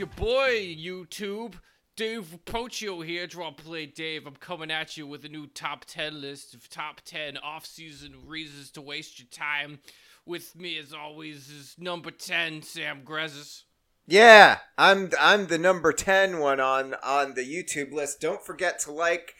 [0.00, 1.56] your boy, YouTube.
[1.94, 4.26] Dave Pochio here, Draw Play Dave.
[4.26, 8.14] I'm coming at you with a new top 10 list of top 10 off season
[8.24, 9.80] reasons to waste your time.
[10.24, 13.64] With me, as always, is number 10, Sam Grezis.
[14.06, 18.22] Yeah, I'm I'm the number 10 one on on the YouTube list.
[18.22, 19.34] Don't forget to like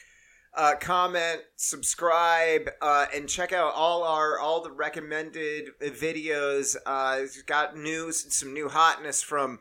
[0.53, 6.77] uh, comment, subscribe, uh, and check out all our all the recommended videos.
[6.84, 9.59] Uh, got news some new hotness from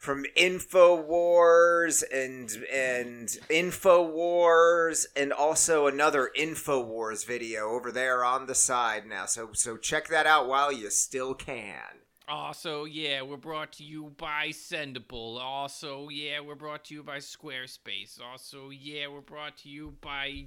[0.00, 9.06] from Infowars and and Infowars and also another Infowars video over there on the side
[9.06, 9.26] now.
[9.26, 11.82] So so check that out while you still can.
[12.26, 15.38] Also, yeah, we're brought to you by Sendable.
[15.38, 18.20] Also, yeah, we're brought to you by Squarespace.
[18.22, 20.46] Also, yeah, we're brought to you by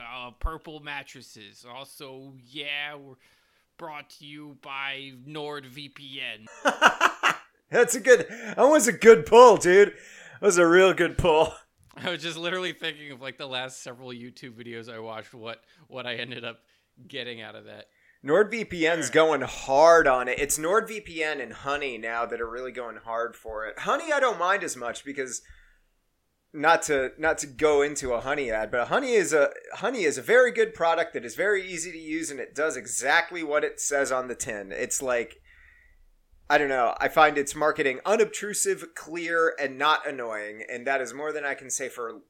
[0.00, 1.66] uh, Purple Mattresses.
[1.68, 3.16] Also, yeah, we're
[3.76, 6.46] brought to you by NordVPN.
[7.70, 8.26] That's a good.
[8.28, 9.94] That was a good pull, dude.
[10.40, 11.52] That was a real good pull.
[11.96, 15.34] I was just literally thinking of like the last several YouTube videos I watched.
[15.34, 16.58] What what I ended up
[17.08, 17.86] getting out of that.
[18.24, 20.38] NordVPN's going hard on it.
[20.38, 23.80] It's NordVPN and Honey now that are really going hard for it.
[23.80, 25.42] Honey, I don't mind as much because
[26.52, 30.18] not to not to go into a Honey ad, but Honey is a Honey is
[30.18, 33.64] a very good product that is very easy to use and it does exactly what
[33.64, 34.72] it says on the tin.
[34.72, 35.40] It's like
[36.48, 36.94] I don't know.
[37.00, 41.54] I find its marketing unobtrusive, clear, and not annoying, and that is more than I
[41.54, 42.20] can say for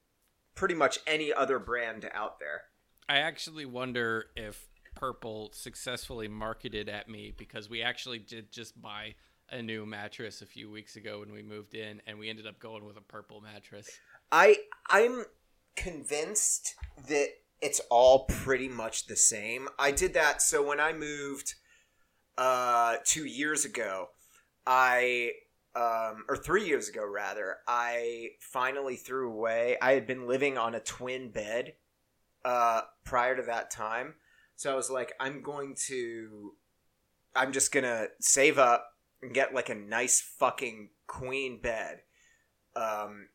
[0.54, 2.62] pretty much any other brand out there.
[3.08, 9.14] I actually wonder if Purple successfully marketed at me because we actually did just buy
[9.50, 12.58] a new mattress a few weeks ago when we moved in, and we ended up
[12.58, 13.90] going with a purple mattress.
[14.32, 14.56] I
[14.88, 15.24] I'm
[15.76, 16.74] convinced
[17.08, 17.28] that
[17.60, 19.68] it's all pretty much the same.
[19.78, 21.54] I did that so when I moved
[22.38, 24.08] uh 2 years ago,
[24.66, 25.32] I
[25.74, 29.76] um or 3 years ago rather, I finally threw away.
[29.80, 31.74] I had been living on a twin bed
[32.44, 34.14] uh prior to that time.
[34.56, 36.52] So I was like I'm going to
[37.34, 38.86] I'm just to save up
[39.22, 42.02] and get like a nice fucking queen bed.
[42.74, 43.28] Um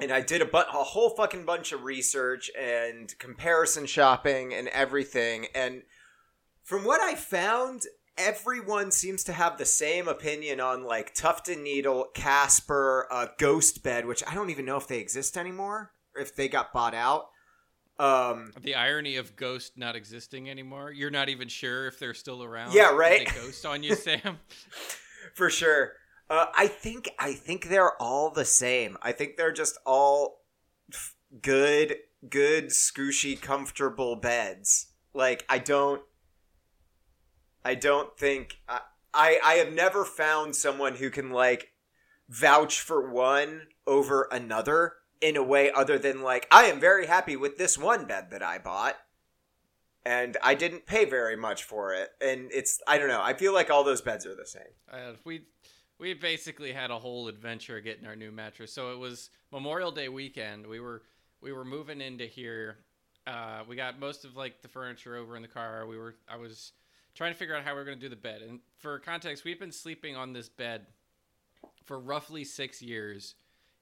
[0.00, 4.68] and I did a, bu- a whole fucking bunch of research and comparison shopping and
[4.68, 5.46] everything.
[5.54, 5.82] And
[6.62, 7.82] from what I found,
[8.20, 13.82] everyone seems to have the same opinion on like Tuft and Needle, Casper, uh, Ghost
[13.82, 16.94] Bed, which I don't even know if they exist anymore, or if they got bought
[16.94, 17.30] out.
[17.98, 20.90] Um, The irony of Ghost not existing anymore.
[20.90, 22.72] You're not even sure if they're still around.
[22.72, 23.28] Yeah, right?
[23.28, 24.38] They ghost on you, Sam.
[25.34, 25.92] for sure.
[26.28, 28.96] Uh, I think I think they're all the same.
[29.02, 30.42] I think they're just all
[30.92, 31.96] f- good,
[32.28, 34.86] good, scooshy, comfortable beds.
[35.12, 36.00] Like I don't,
[37.64, 38.80] I don't think I,
[39.12, 41.72] I I have never found someone who can like
[42.28, 47.36] vouch for one over another in a way other than like I am very happy
[47.36, 48.96] with this one bed that I bought
[50.04, 53.52] and I didn't pay very much for it and it's I don't know I feel
[53.52, 55.42] like all those beds are the same Uh, we
[56.00, 58.72] we basically had a whole adventure getting our new mattress.
[58.72, 60.66] So it was Memorial Day weekend.
[60.66, 61.02] We were
[61.42, 62.78] we were moving into here.
[63.26, 65.86] Uh, we got most of like the furniture over in the car.
[65.86, 66.72] We were I was
[67.14, 68.42] trying to figure out how we are going to do the bed.
[68.42, 70.86] And for context, we've been sleeping on this bed
[71.84, 73.34] for roughly six years.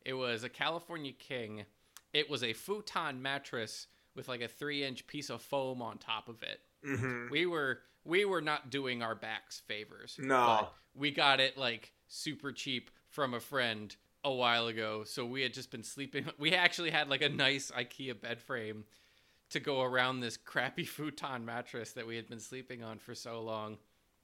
[0.04, 1.64] It was a California King.
[2.12, 6.28] It was a futon mattress with like a three inch piece of foam on top
[6.28, 7.30] of it mm-hmm.
[7.30, 10.16] we were we were not doing our backs favors.
[10.18, 10.60] No.
[10.60, 15.04] but we got it like super cheap from a friend a while ago.
[15.04, 16.26] So we had just been sleeping.
[16.38, 18.84] We actually had like a nice IKEA bed frame
[19.50, 23.40] to go around this crappy futon mattress that we had been sleeping on for so
[23.42, 23.78] long.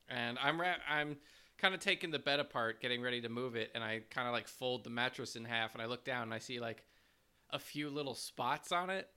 [0.08, 1.16] And I'm ra- I'm
[1.58, 4.34] kind of taking the bed apart, getting ready to move it, and I kind of
[4.34, 6.84] like fold the mattress in half, and I look down and I see like
[7.50, 9.08] a few little spots on it,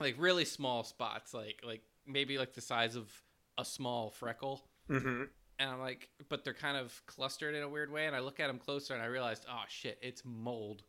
[0.00, 3.10] like really small spots, like like maybe like the size of
[3.58, 4.62] a small freckle.
[4.88, 5.24] Mm-hmm.
[5.58, 8.06] And I'm like, but they're kind of clustered in a weird way.
[8.06, 10.82] And I look at them closer and I realized, oh shit, it's mold.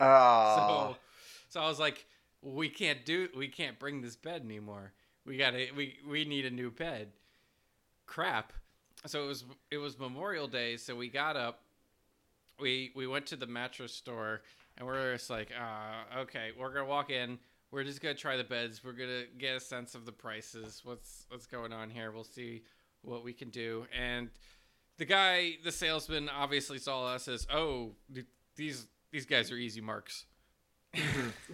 [0.00, 0.96] Oh.
[1.50, 2.06] So, so I was like,
[2.42, 4.92] we can't do, we can't bring this bed anymore.
[5.24, 7.12] We gotta, we we need a new bed.
[8.06, 8.52] Crap.
[9.06, 11.62] So it was it was Memorial Day, so we got up.
[12.60, 14.42] We we went to the mattress store
[14.76, 17.38] and we're just like, uh, okay, we're gonna walk in.
[17.70, 18.82] We're just gonna try the beds.
[18.84, 20.82] We're gonna get a sense of the prices.
[20.84, 22.10] What's what's going on here?
[22.10, 22.62] We'll see
[23.02, 23.86] what we can do.
[23.96, 24.30] And
[24.98, 27.92] the guy, the salesman, obviously saw us as, oh,
[28.56, 30.26] these these guys are easy marks.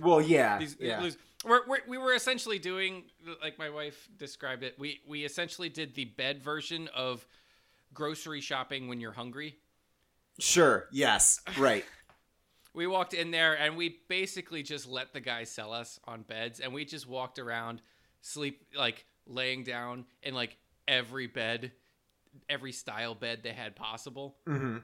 [0.00, 1.00] Well, yeah, These, yeah.
[1.00, 3.04] lose- we're, we're, we were essentially doing,
[3.42, 4.78] like my wife described it.
[4.78, 7.26] We we essentially did the bed version of
[7.94, 9.56] grocery shopping when you're hungry.
[10.38, 10.86] Sure.
[10.92, 11.40] Yes.
[11.56, 11.84] Right.
[12.74, 16.60] we walked in there and we basically just let the guy sell us on beds
[16.60, 17.82] and we just walked around
[18.20, 20.56] sleep like laying down in like
[20.86, 21.72] every bed
[22.48, 24.78] every style bed they had possible hmm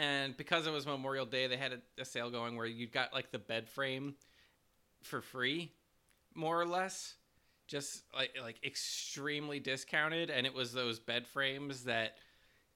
[0.00, 3.12] and because it was memorial day they had a, a sale going where you got
[3.12, 4.14] like the bed frame
[5.02, 5.72] for free
[6.34, 7.14] more or less
[7.70, 10.28] just like like extremely discounted.
[10.28, 12.16] And it was those bed frames that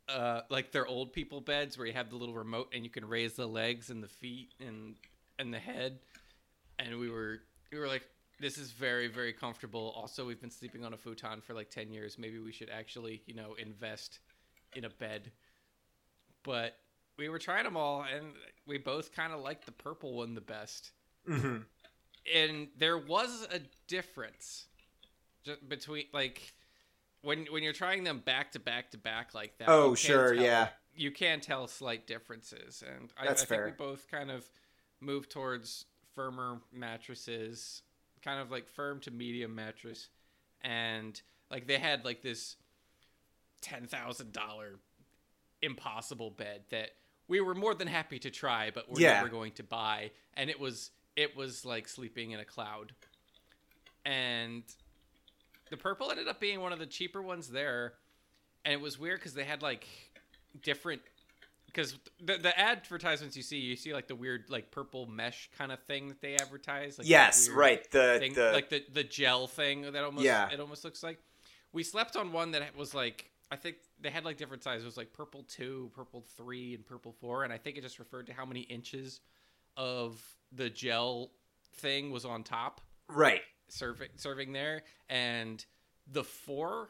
[0.08, 3.04] uh like they're old people beds where you have the little remote and you can
[3.04, 4.94] raise the legs and the feet and
[5.38, 5.98] and the head.
[6.78, 7.40] And we were
[7.72, 8.06] we were like
[8.40, 9.92] this is very very comfortable.
[9.96, 12.16] Also we've been sleeping on a futon for like 10 years.
[12.16, 14.20] Maybe we should actually you know invest
[14.76, 15.32] in a bed.
[16.44, 16.76] But
[17.16, 18.32] we were trying them all and
[18.66, 20.92] we both kind of liked the purple one the best
[21.26, 21.58] hmm
[22.34, 24.66] and there was a difference
[25.44, 26.54] ju- between like
[27.24, 29.68] when when you're trying them back to back to back like that.
[29.68, 30.68] Oh, sure, tell- yeah.
[30.96, 34.48] You can tell slight differences, and I, I think we both kind of
[35.00, 37.82] moved towards firmer mattresses,
[38.22, 40.08] kind of like firm to medium mattress,
[40.62, 41.20] and
[41.50, 42.56] like they had like this
[43.60, 44.78] ten thousand dollar
[45.62, 46.90] impossible bed that
[47.28, 49.14] we were more than happy to try, but we're Yeah.
[49.14, 50.10] never going to buy.
[50.34, 52.92] And it was it was like sleeping in a cloud.
[54.04, 54.62] And
[55.70, 57.94] the purple ended up being one of the cheaper ones there,
[58.64, 59.86] and it was weird because they had like
[60.62, 61.02] different.
[61.66, 65.72] Because the, the advertisements you see, you see like the weird like purple mesh kind
[65.72, 66.98] of thing that they advertise.
[66.98, 67.48] Like yes.
[67.48, 67.90] Right.
[67.90, 70.50] The thing, the like the the gel thing that almost Yeah.
[70.52, 71.18] it almost looks like.
[71.72, 74.82] We slept on one that was like I think they had like different sizes.
[74.82, 78.00] It was like purple two, purple three, and purple four, and I think it just
[78.00, 79.20] referred to how many inches
[79.76, 80.20] of
[80.50, 81.30] the gel
[81.76, 83.42] thing was on top right.
[83.68, 85.64] serving serving there, and
[86.10, 86.88] the four,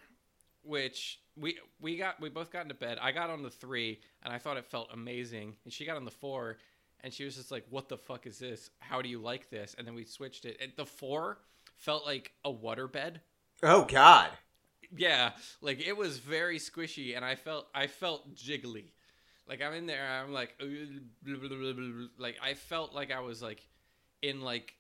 [0.63, 2.97] which we we got we both got into bed.
[2.99, 6.07] I got on the three, and I thought it felt amazing, and she got on
[6.07, 6.57] the four,
[7.03, 8.71] and she was just like, "What the fuck is this?
[8.79, 10.57] How do you like this?" And then we switched it.
[10.63, 11.41] And the four
[11.77, 13.21] felt like a water bed.
[13.63, 14.31] Oh God.
[14.97, 18.93] Yeah, like it was very squishy, and I felt I felt jiggly.
[19.49, 20.69] Like I'm in there, I'm like, blah,
[21.23, 23.67] blah, blah, blah, blah." like I felt like I was like
[24.23, 24.75] in like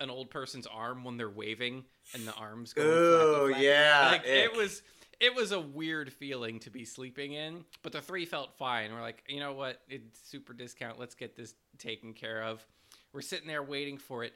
[0.00, 1.84] an old person's arm when they're waving,
[2.14, 2.72] and the arms.
[2.72, 4.82] Going Oh, yeah, like it was.
[5.20, 8.92] It was a weird feeling to be sleeping in, but the three felt fine.
[8.92, 9.80] We're like, you know what?
[9.88, 10.98] It's super discount.
[10.98, 12.66] Let's get this taken care of.
[13.12, 14.32] We're sitting there waiting for it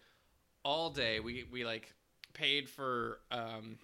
[0.62, 1.18] all day.
[1.18, 1.92] We we like
[2.34, 3.78] paid for um,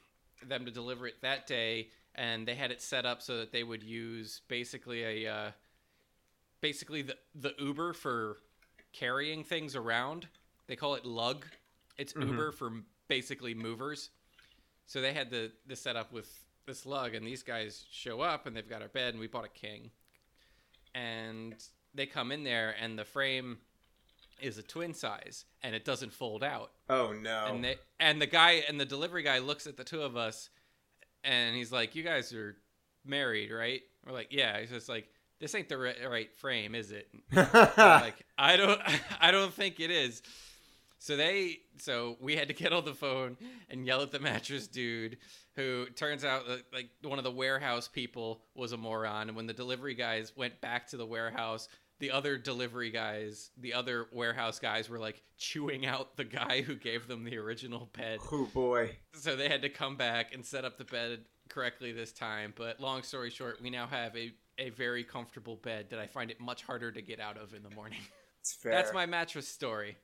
[0.49, 3.63] them to deliver it that day, and they had it set up so that they
[3.65, 5.51] would use basically a uh,
[6.61, 8.39] basically the the Uber for
[8.93, 10.29] carrying things around.
[10.67, 11.45] They call it Lugg.
[11.99, 12.29] It's Mhm.
[12.29, 12.73] Uber for
[13.09, 14.11] basically movers.
[14.87, 18.57] So they had the the setup with this Lugg, and these guys show up, and
[18.57, 19.91] they've got our bed, and we bought a king,
[20.95, 21.55] and
[21.95, 23.59] they come in there, and the frame
[24.43, 26.73] is a twin size, and it doesn't fold out.
[26.91, 27.47] Oh no.
[27.49, 30.51] And they and the guy and the delivery guy looks at the two of us,
[31.25, 32.57] and he's like, "You guys are
[33.05, 35.09] married, right?" We're like, "Yeah." He's just like,
[35.41, 38.81] "This ain't the ri- right frame, is it?" Like, "I don't,
[39.21, 40.23] I don't think it is."
[40.99, 43.37] So they, so we had to get on the phone
[43.69, 45.19] and yell at the mattress dude,
[45.57, 49.27] who turns out that, like one of the warehouse people was a moron.
[49.27, 51.67] And when the delivery guys went back to the warehouse,
[52.03, 56.75] the other delivery guys, the other warehouse guys, were like chewing out the guy who
[56.75, 58.19] gave them the original bed.
[58.33, 58.97] oh boy.
[59.15, 62.55] So they had to come back and set up the bed correctly this time.
[62.57, 66.31] But long story short, we now have a a very comfortable bed that I find
[66.31, 68.01] it much harder to get out of in the morning.
[68.41, 68.73] It's fair.
[68.73, 69.99] That's my mattress story.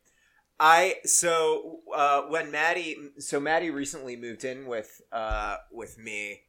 [0.61, 6.43] I so uh, when Maddie so Maddie recently moved in with uh, with me,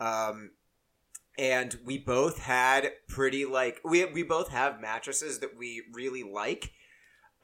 [0.00, 0.50] um,
[1.38, 6.72] and we both had pretty like we we both have mattresses that we really like,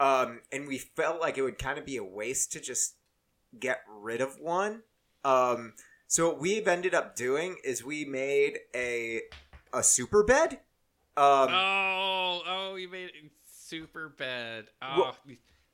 [0.00, 2.96] um, and we felt like it would kind of be a waste to just
[3.58, 4.82] get rid of one.
[5.24, 5.74] Um,
[6.06, 9.22] so what we've ended up doing is we made a
[9.72, 10.60] a super bed.
[11.16, 14.66] Um, oh, oh, you made it super bed.
[14.80, 15.16] Oh, Well,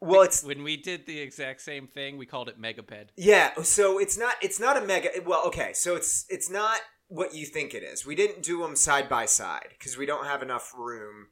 [0.01, 3.11] well, it's when we did the exact same thing, we called it mega bed.
[3.17, 7.35] Yeah, so it's not it's not a mega well, okay, so it's it's not what
[7.35, 8.07] you think it is.
[8.07, 11.29] We didn't do them side by side because we don't have enough room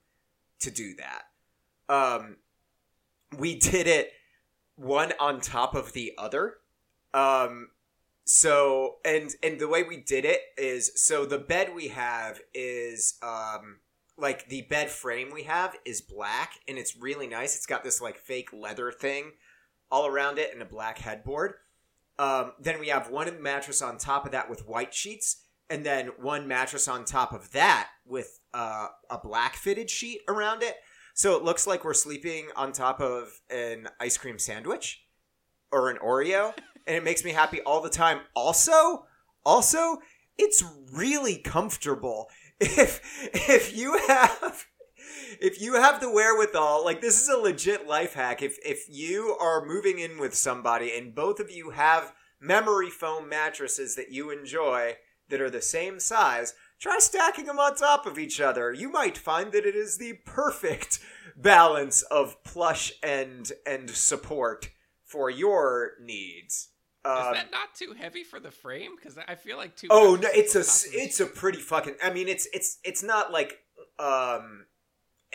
[0.60, 1.24] to do that.
[1.88, 2.36] Um
[3.36, 4.12] we did it
[4.76, 6.54] one on top of the other.
[7.14, 7.68] Um
[8.24, 13.18] so and and the way we did it is so the bed we have is
[13.22, 13.80] um
[14.18, 17.54] like the bed frame we have is black and it's really nice.
[17.54, 19.32] It's got this like fake leather thing
[19.90, 21.54] all around it and a black headboard.
[22.18, 26.10] Um, then we have one mattress on top of that with white sheets, and then
[26.20, 30.76] one mattress on top of that with uh, a black fitted sheet around it.
[31.14, 35.02] So it looks like we're sleeping on top of an ice cream sandwich
[35.72, 36.52] or an Oreo,
[36.86, 38.20] and it makes me happy all the time.
[38.34, 39.06] Also,
[39.44, 39.98] also,
[40.38, 42.30] it's really comfortable.
[42.58, 43.02] If
[43.34, 44.64] if you have
[45.42, 48.40] if you have the wherewithal, like this is a legit life hack.
[48.40, 53.28] If if you are moving in with somebody and both of you have memory foam
[53.28, 54.94] mattresses that you enjoy
[55.28, 58.72] that are the same size, try stacking them on top of each other.
[58.72, 60.98] You might find that it is the perfect
[61.36, 64.70] balance of plush and and support
[65.04, 66.68] for your needs.
[67.04, 68.96] Is Um, that not too heavy for the frame?
[68.96, 69.86] Because I feel like two.
[69.90, 71.94] Oh no, it's a on top s- of each- it's a pretty fucking.
[72.02, 73.58] I mean, it's it's it's not like
[73.98, 74.66] um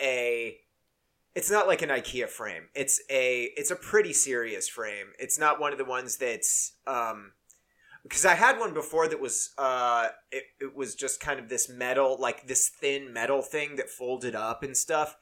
[0.00, 0.56] a
[1.34, 2.64] it's not like an IKEA frame.
[2.74, 5.06] It's a it's a pretty serious frame.
[5.18, 7.32] It's not one of the ones that's um
[8.02, 11.68] because I had one before that was uh it, it was just kind of this
[11.68, 15.16] metal like this thin metal thing that folded up and stuff.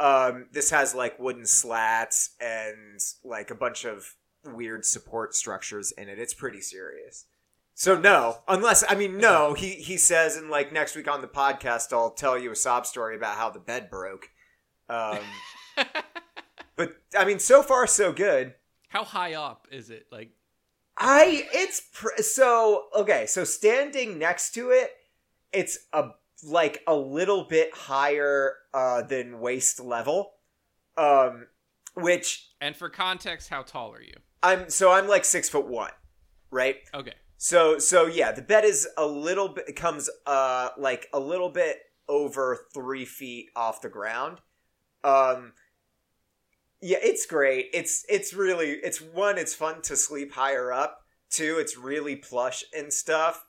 [0.00, 6.08] Um this has like wooden slats and like a bunch of weird support structures in
[6.08, 6.18] it.
[6.18, 7.26] It's pretty serious.
[7.74, 11.28] So no, unless I mean no, he he says and like next week on the
[11.28, 14.30] podcast I'll tell you a sob story about how the bed broke.
[14.88, 15.20] Um
[16.76, 18.54] but I mean so far so good.
[18.88, 20.06] How high up is it?
[20.10, 20.30] Like,
[20.98, 23.26] I it's pr- so okay.
[23.26, 24.90] So standing next to it,
[25.52, 26.10] it's a
[26.42, 30.32] like a little bit higher uh, than waist level,
[30.96, 31.46] um,
[31.94, 34.14] which and for context, how tall are you?
[34.42, 35.90] I'm so I'm like six foot one,
[36.50, 36.76] right?
[36.94, 37.14] Okay.
[37.36, 41.50] So so yeah, the bed is a little bit it comes uh like a little
[41.50, 41.78] bit
[42.08, 44.38] over three feet off the ground.
[45.04, 45.52] Um
[46.80, 47.70] yeah, it's great.
[47.72, 51.02] It's it's really it's one, it's fun to sleep higher up.
[51.30, 53.44] Two, it's really plush and stuff.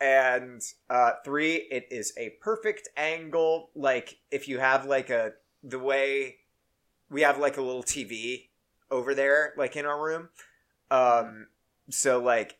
[0.00, 3.70] And uh three, it is a perfect angle.
[3.74, 5.32] Like if you have like a
[5.62, 6.36] the way
[7.10, 8.48] we have like a little TV
[8.90, 10.30] over there, like in our room.
[10.90, 11.48] Um
[11.90, 12.56] so like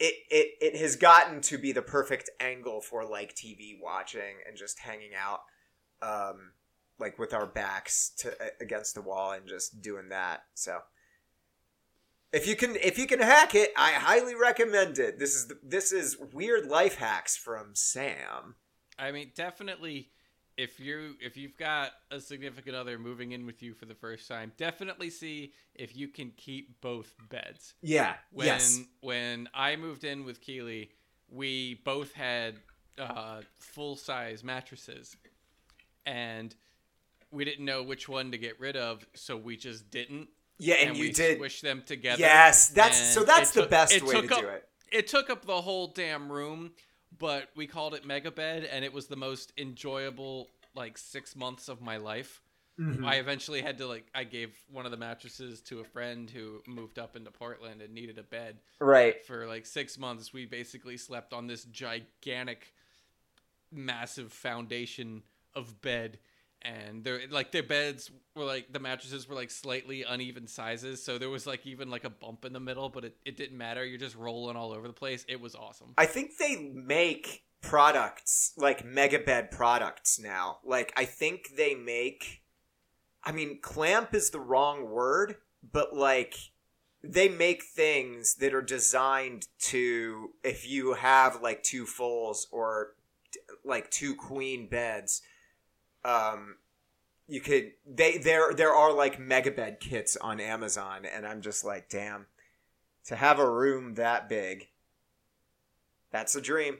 [0.00, 4.56] it, it it has gotten to be the perfect angle for like TV watching and
[4.56, 5.42] just hanging out
[6.02, 6.50] um
[6.98, 10.44] like with our backs to against the wall and just doing that.
[10.54, 10.78] So
[12.32, 15.18] if you can if you can hack it, I highly recommend it.
[15.18, 18.56] This is the, this is weird life hacks from Sam.
[18.98, 20.10] I mean, definitely,
[20.56, 24.28] if you if you've got a significant other moving in with you for the first
[24.28, 27.74] time, definitely see if you can keep both beds.
[27.82, 28.14] Yeah.
[28.32, 28.80] When yes.
[29.00, 30.90] when I moved in with Keely,
[31.28, 32.56] we both had
[32.98, 35.16] uh, full size mattresses,
[36.04, 36.54] and
[37.34, 40.28] we didn't know which one to get rid of, so we just didn't.
[40.58, 41.36] Yeah, and, and you we did.
[41.36, 42.20] squish them together.
[42.20, 43.24] Yes, that's and so.
[43.24, 44.68] That's the took- best way to up- do it.
[44.92, 46.70] It took up the whole damn room,
[47.18, 51.68] but we called it Mega Bed, and it was the most enjoyable like six months
[51.68, 52.40] of my life.
[52.78, 53.04] Mhm.
[53.06, 56.60] I eventually had to like I gave one of the mattresses to a friend who
[56.66, 59.24] moved up into Portland and needed a bed Right.
[59.26, 60.32] for like six months.
[60.32, 62.72] We basically slept on this gigantic,
[63.70, 65.22] massive foundation
[65.54, 66.18] of bed,
[66.64, 71.18] and their like their beds were like the mattresses were like slightly uneven sizes, so
[71.18, 73.84] there was like even like a bump in the middle, but it, it didn't matter.
[73.84, 75.24] You're just rolling all over the place.
[75.28, 75.92] It was awesome.
[75.98, 80.58] I think they make products like mega bed products now.
[80.64, 82.42] Like I think they make
[83.22, 85.36] I mean clamp is the wrong word,
[85.72, 86.36] but like
[87.02, 92.94] they make things that are designed to if you have like two fulls or
[93.64, 95.20] like two queen beds
[96.04, 96.56] um
[97.26, 101.88] you could they there there are like megabed kits on Amazon and I'm just like
[101.88, 102.26] damn
[103.06, 104.68] to have a room that big
[106.10, 106.78] that's a dream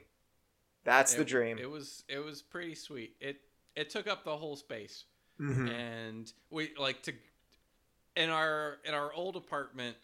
[0.83, 3.15] that's the dream It was it was pretty sweet.
[3.19, 3.41] It
[3.75, 5.05] it took up the whole space.
[5.39, 5.69] Mhm.
[5.69, 7.13] and we like to
[8.15, 9.97] in our in our old apartment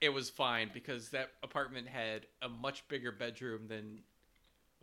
[0.00, 4.00] it was fine because that apartment had a much bigger bedroom than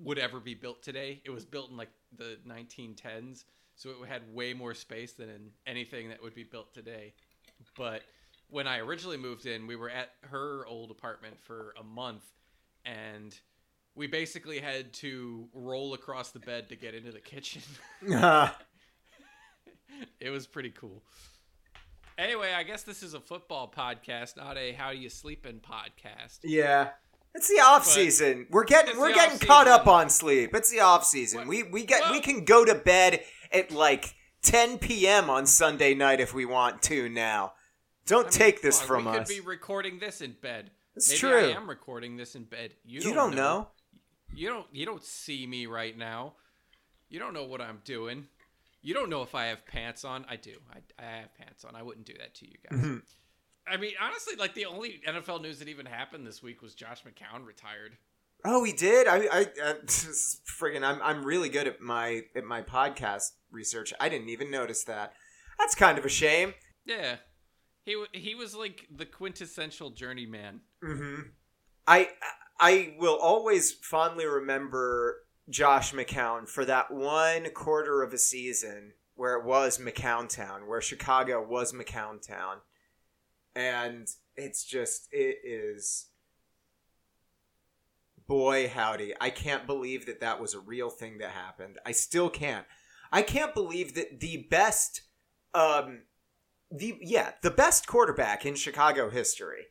[0.03, 4.21] would ever be built today it was built in like the 1910s so it had
[4.33, 7.13] way more space than in anything that would be built today
[7.77, 8.01] but
[8.49, 12.23] when i originally moved in we were at her old apartment for a month
[12.85, 13.39] and
[13.93, 17.61] we basically had to roll across the bed to get into the kitchen
[20.19, 21.03] it was pretty cool.
[22.17, 25.59] Anyway, I guess this is a football podcast, not a how do you sleep in
[25.59, 26.39] podcast.
[26.43, 26.89] Yeah.
[27.33, 28.47] It's the off season.
[28.49, 30.53] We're getting we're getting caught up on sleep.
[30.53, 31.39] It's the off season.
[31.39, 35.29] What- We we get we can go to bed at like 10 p.m.
[35.29, 37.53] on Sunday night if we want to now.
[38.05, 39.27] Don't I mean, take this fuck, from we us.
[39.29, 40.71] could be recording this in bed.
[40.95, 41.37] It's Maybe true.
[41.51, 42.73] I am recording this in bed.
[42.83, 43.69] You, you don't know.
[44.35, 44.65] You don't.
[44.73, 46.33] You don't see me right now.
[47.09, 48.27] You don't know what I'm doing.
[48.81, 50.25] You don't know if I have pants on.
[50.29, 50.55] I do.
[50.73, 51.75] I, I have pants on.
[51.75, 52.79] I wouldn't do that to you guys.
[52.79, 53.01] Mhm.
[53.67, 57.03] I mean, honestly, like the only NFL news that even happened this week was Josh
[57.03, 57.97] McCown retired.
[58.43, 59.07] Oh, he did.
[59.07, 63.93] I, I, I friggin', I'm, I'm really good at my at my podcast research.
[63.99, 65.13] I didn't even notice that.
[65.59, 66.53] That's kind of a shame.
[66.85, 67.17] Yeah,
[67.85, 70.61] he he was like the quintessential journeyman.
[70.81, 71.21] hmm
[71.87, 72.09] I
[72.59, 75.17] I will always fondly remember
[75.49, 80.81] Josh McCown for that one quarter of a season where it was McCown Town, where
[80.81, 82.57] Chicago was McCown Town,
[83.55, 86.07] and it's just it is.
[88.27, 89.13] Boy, howdy!
[89.19, 91.79] I can't believe that that was a real thing that happened.
[91.85, 92.65] I still can't.
[93.11, 95.01] I can't believe that the best,
[95.53, 96.03] um,
[96.71, 99.65] the yeah, the best quarterback in Chicago history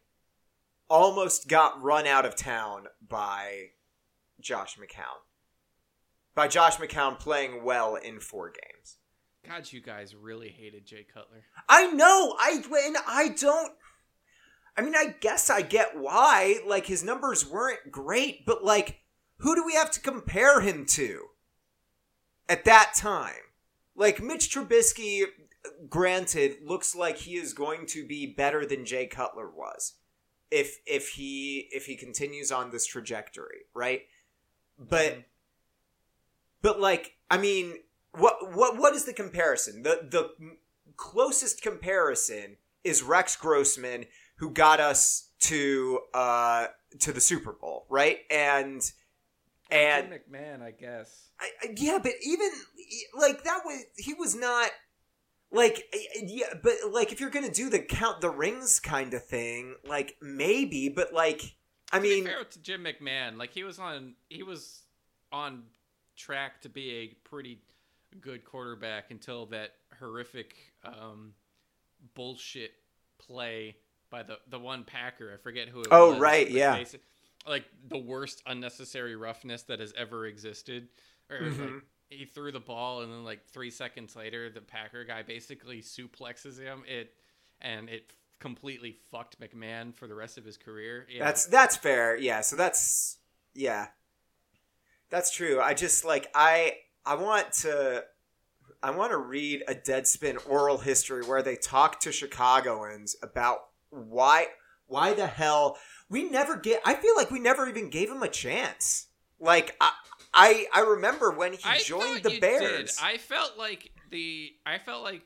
[0.90, 3.68] almost got run out of town by
[4.40, 5.22] Josh McCown.
[6.34, 8.98] By Josh McCown playing well in four games.
[9.46, 11.42] God, you guys really hated Jay Cutler.
[11.68, 12.36] I know.
[12.38, 13.72] I and I don't.
[14.76, 16.58] I mean, I guess I get why.
[16.66, 19.00] Like his numbers weren't great, but like,
[19.38, 21.26] who do we have to compare him to
[22.48, 23.32] at that time?
[23.96, 25.24] Like Mitch Trubisky,
[25.88, 29.94] granted, looks like he is going to be better than Jay Cutler was
[30.50, 34.02] if if he if he continues on this trajectory, right?
[34.78, 35.24] But Mhm.
[36.62, 39.82] but like, I mean, what what what is the comparison?
[39.82, 40.30] The the
[40.96, 46.66] closest comparison is Rex Grossman, who got us to uh
[47.00, 48.18] to the Super Bowl, right?
[48.30, 48.82] And
[49.70, 51.28] and Jim McMahon, I guess.
[51.40, 52.50] I, I- yeah, but even
[53.18, 54.70] like that was he was not
[55.52, 55.84] like
[56.22, 60.16] yeah, but like if you're gonna do the count the rings kind of thing, like
[60.20, 61.54] maybe, but like
[61.92, 64.82] I To mean, to Jim McMahon, like he was on he was
[65.32, 65.62] on
[66.16, 67.60] track to be a pretty
[68.20, 71.32] good quarterback until that horrific um,
[72.14, 72.72] bullshit
[73.18, 73.76] play
[74.10, 75.32] by the the one Packer.
[75.32, 76.18] I forget who it Oh, was.
[76.18, 76.82] right, yeah.
[77.46, 80.88] like the worst unnecessary roughness that has ever existed.
[81.30, 81.70] Or was like
[82.08, 86.58] he threw the ball and then like three seconds later the Packer guy basically suplexes
[86.60, 86.82] him.
[86.88, 87.14] It
[87.60, 91.06] and it completely fucked McMahon for the rest of his career.
[91.08, 91.24] Yeah.
[91.24, 92.16] That's that's fair.
[92.16, 93.18] Yeah, so that's
[93.54, 93.88] yeah.
[95.10, 95.60] That's true.
[95.60, 98.04] I just like I I want to
[98.82, 103.58] I want to read a Deadspin oral history where they talk to Chicagoans about
[103.90, 104.46] why
[104.86, 108.28] why the hell we never get I feel like we never even gave him a
[108.28, 109.06] chance.
[109.38, 109.92] Like I
[110.32, 112.96] I, I remember when he I joined the Bears.
[112.96, 113.04] Did.
[113.04, 115.22] I felt like the I felt like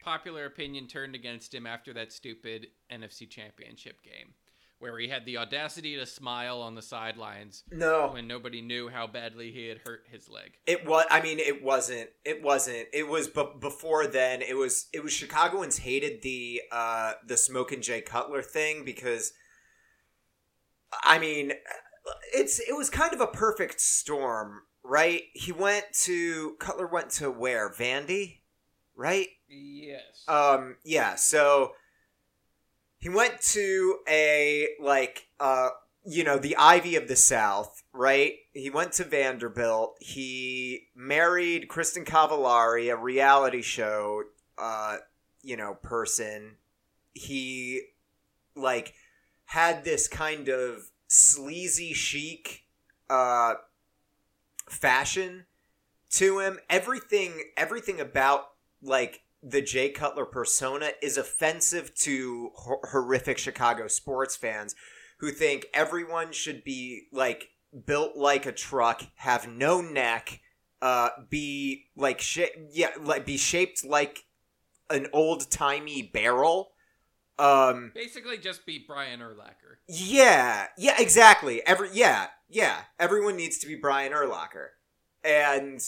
[0.00, 4.34] popular opinion turned against him after that stupid NFC Championship game,
[4.84, 8.10] where he had the audacity to smile on the sidelines no.
[8.12, 10.52] when nobody knew how badly he had hurt his leg.
[10.66, 11.06] It was.
[11.10, 12.10] I mean, it wasn't.
[12.22, 12.88] It wasn't.
[12.92, 13.26] It was.
[13.26, 14.88] But before then, it was.
[14.92, 19.32] It was Chicagoans hated the uh the Smoking Jay Cutler thing because,
[21.02, 21.54] I mean,
[22.34, 25.22] it's it was kind of a perfect storm, right?
[25.32, 28.40] He went to Cutler went to where Vandy,
[28.94, 29.28] right?
[29.48, 30.24] Yes.
[30.28, 31.72] Um, yeah, so
[33.04, 35.68] he went to a like uh
[36.06, 38.34] you know, the Ivy of the South, right?
[38.52, 39.96] He went to Vanderbilt.
[40.00, 44.22] He married Kristin Cavallari, a reality show
[44.56, 44.98] uh,
[45.42, 46.56] you know, person.
[47.12, 47.82] He
[48.56, 48.94] like
[49.44, 52.64] had this kind of sleazy chic
[53.10, 53.54] uh
[54.66, 55.44] fashion
[56.12, 56.58] to him.
[56.70, 58.46] Everything everything about
[58.80, 64.74] like the Jay Cutler persona is offensive to hor- horrific Chicago sports fans
[65.18, 67.50] who think everyone should be like
[67.86, 70.40] built like a truck, have no neck,
[70.80, 74.24] uh, be like sh- yeah, like be shaped like
[74.90, 76.70] an old timey barrel.
[77.38, 79.76] Um, Basically, just be Brian Urlacher.
[79.88, 81.64] yeah, yeah, exactly.
[81.66, 82.76] Every yeah, yeah.
[82.98, 84.68] Everyone needs to be Brian Urlacher,
[85.22, 85.80] and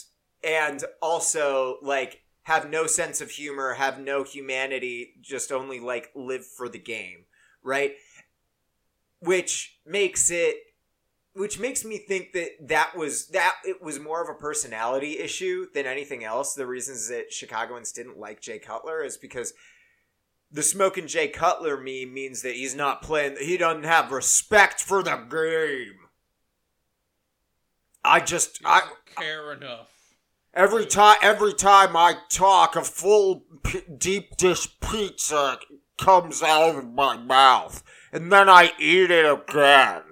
[0.44, 6.46] and also like have no sense of humor, have no humanity, just only like live
[6.46, 7.24] for the game,
[7.60, 7.94] right?
[9.18, 10.54] Which makes it,
[11.32, 15.66] which makes me think that that was that it was more of a personality issue
[15.74, 16.54] than anything else.
[16.54, 19.52] The reasons that Chicagoans didn't like Jay Cutler is because
[20.48, 23.38] the smoking Jay Cutler meme means that he's not playing.
[23.40, 25.96] He doesn't have respect for the game.
[28.04, 28.82] I just I
[29.16, 29.95] care enough.
[30.56, 35.58] Every time every time I talk, a full p- deep dish pizza
[35.98, 40.02] comes out of my mouth, and then I eat it again.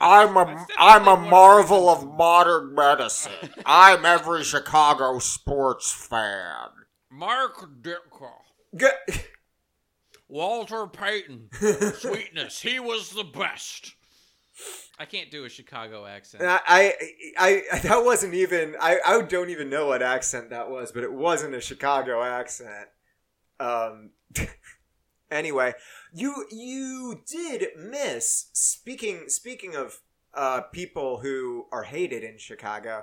[0.00, 3.50] I'm a I'm a marvel of modern medicine.
[3.64, 6.68] I'm every Chicago sports fan.
[7.10, 8.32] Mark Ditka,
[8.76, 9.14] G-
[10.28, 11.50] Walter Payton,
[11.94, 12.62] sweetness.
[12.62, 13.94] He was the best.
[15.02, 16.44] I can't do a Chicago accent.
[16.46, 16.60] I,
[17.36, 18.76] I, I, that wasn't even.
[18.80, 22.86] I, I don't even know what accent that was, but it wasn't a Chicago accent.
[23.58, 24.10] Um.
[25.30, 25.74] anyway,
[26.14, 29.98] you you did miss speaking speaking of
[30.34, 33.02] uh people who are hated in Chicago.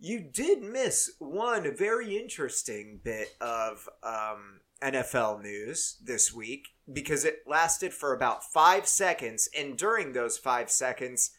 [0.00, 7.38] You did miss one very interesting bit of um, NFL news this week because it
[7.46, 11.30] lasted for about five seconds, and during those five seconds,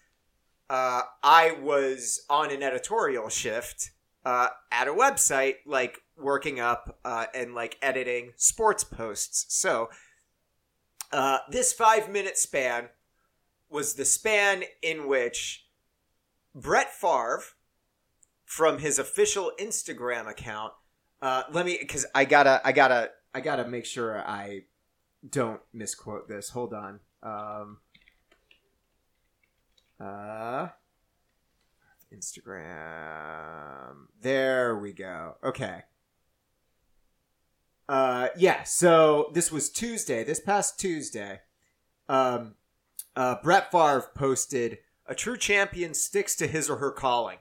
[0.70, 3.92] uh, I was on an editorial shift
[4.26, 9.46] uh, at a website, like working up uh, and like editing sports posts.
[9.50, 9.90] So
[11.12, 12.90] uh, this five minute span
[13.70, 15.68] was the span in which
[16.56, 17.44] Brett Favre,
[18.46, 20.74] from his official Instagram account,
[21.22, 24.62] uh, let me because I gotta, I gotta, I gotta make sure I
[25.30, 26.52] don't misquote this.
[26.52, 27.02] Hold on.
[27.22, 27.80] Um,
[30.00, 30.70] uh,
[32.16, 34.06] Instagram.
[34.22, 35.36] There we go.
[35.44, 35.82] Okay.
[37.90, 38.64] Uh, yeah.
[38.64, 40.24] So this was Tuesday.
[40.24, 41.42] This past Tuesday,
[42.08, 42.56] um,
[43.18, 47.40] uh, Brett Favre posted, "A true champion sticks to his or her calling.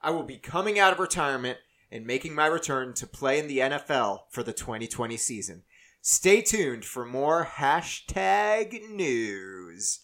[0.00, 1.58] I will be coming out of retirement
[1.94, 5.62] and making my return to play in the NFL for the 2020 season.
[6.02, 10.00] Stay tuned for more hashtag news."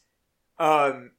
[0.59, 1.13] Um,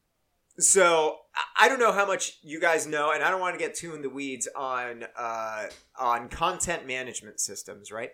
[0.57, 3.59] so I- I don't know how much you guys know, and I don't want to
[3.59, 8.11] get too in the weeds on uh, on content management systems, right?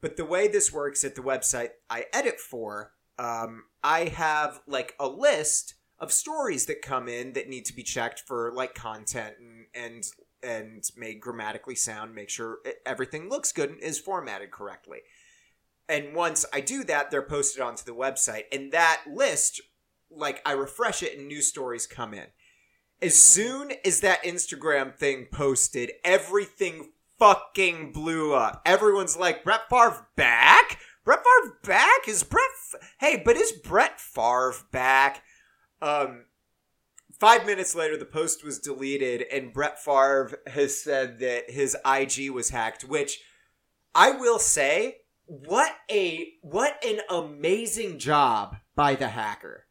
[0.00, 4.94] But the way this works at the website I edit for, um, I have like
[4.98, 9.34] a list of stories that come in that need to be checked for like content
[9.38, 10.04] and and
[10.42, 15.00] and made grammatically sound, make sure everything looks good and is formatted correctly.
[15.88, 19.60] And once I do that, they're posted onto the website, and that list,
[20.10, 22.26] like I refresh it, and new stories come in.
[23.02, 28.62] As soon as that Instagram thing posted, everything fucking blew up.
[28.64, 30.78] Everyone's like, Brett Favre back?
[31.04, 32.08] Brett Favre back?
[32.08, 32.44] Is Brett?
[32.74, 35.22] F- hey, but is Brett Favre back?
[35.82, 36.24] Um,
[37.20, 42.30] five minutes later, the post was deleted, and Brett Favre has said that his IG
[42.30, 42.82] was hacked.
[42.82, 43.20] Which
[43.94, 49.66] I will say, what a what an amazing job by the hacker.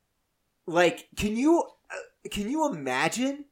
[0.66, 3.46] Like, can you uh, can you imagine?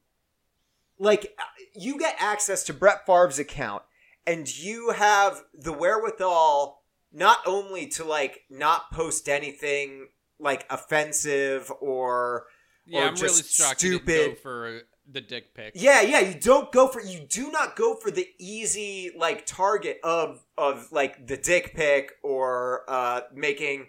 [0.99, 1.43] Like, uh,
[1.75, 3.83] you get access to Brett Favre's account,
[4.25, 10.07] and you have the wherewithal not only to like not post anything
[10.39, 12.45] like offensive or
[12.87, 14.39] yeah, or I'm really shocked you didn't go stupid.
[14.39, 15.73] for the dick pic.
[15.75, 19.99] yeah, yeah, you don't go for you do not go for the easy like target
[20.03, 23.87] of of like the dick pic or uh making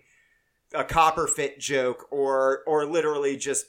[0.75, 3.67] a copper fit joke or or literally just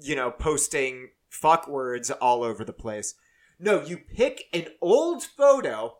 [0.00, 3.14] you know posting fuck words all over the place.
[3.58, 5.96] No, you pick an old photo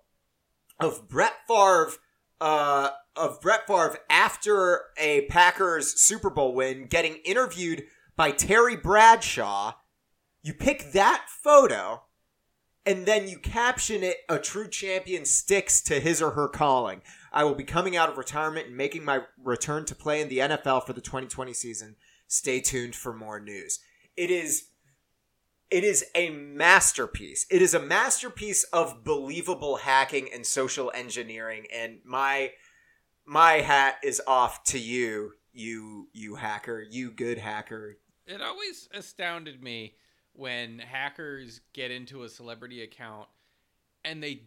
[0.79, 1.93] of Brett Favre
[2.41, 7.85] uh of Brett Favre after a Packers Super Bowl win getting interviewed
[8.23, 9.73] by Terry Bradshaw
[10.45, 12.05] you pick that photo
[12.87, 17.03] and then you caption it a true champion sticks to his or her calling.
[17.33, 20.39] I will be coming out of retirement and making my return to play in the
[20.39, 21.97] nfl for the 2020 season.
[22.29, 23.81] Stay tuned for more news.
[24.17, 24.69] It is
[25.69, 27.45] it is a masterpiece.
[27.51, 32.53] It is a masterpiece of believable hacking and social engineering and my
[33.27, 39.63] my hat is off to you you you hacker you good hacker It always astounded
[39.63, 39.95] me
[40.33, 43.29] when hackers get into a celebrity account
[44.05, 44.43] and they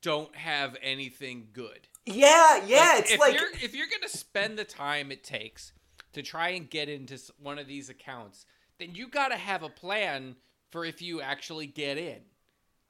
[0.00, 1.88] don't have anything good.
[2.06, 5.72] yeah yeah it's if like you're if you're gonna spend the time it takes
[6.12, 8.46] to try and get into one of these accounts,
[8.78, 10.36] then you gotta have a plan
[10.70, 12.20] for if you actually get in.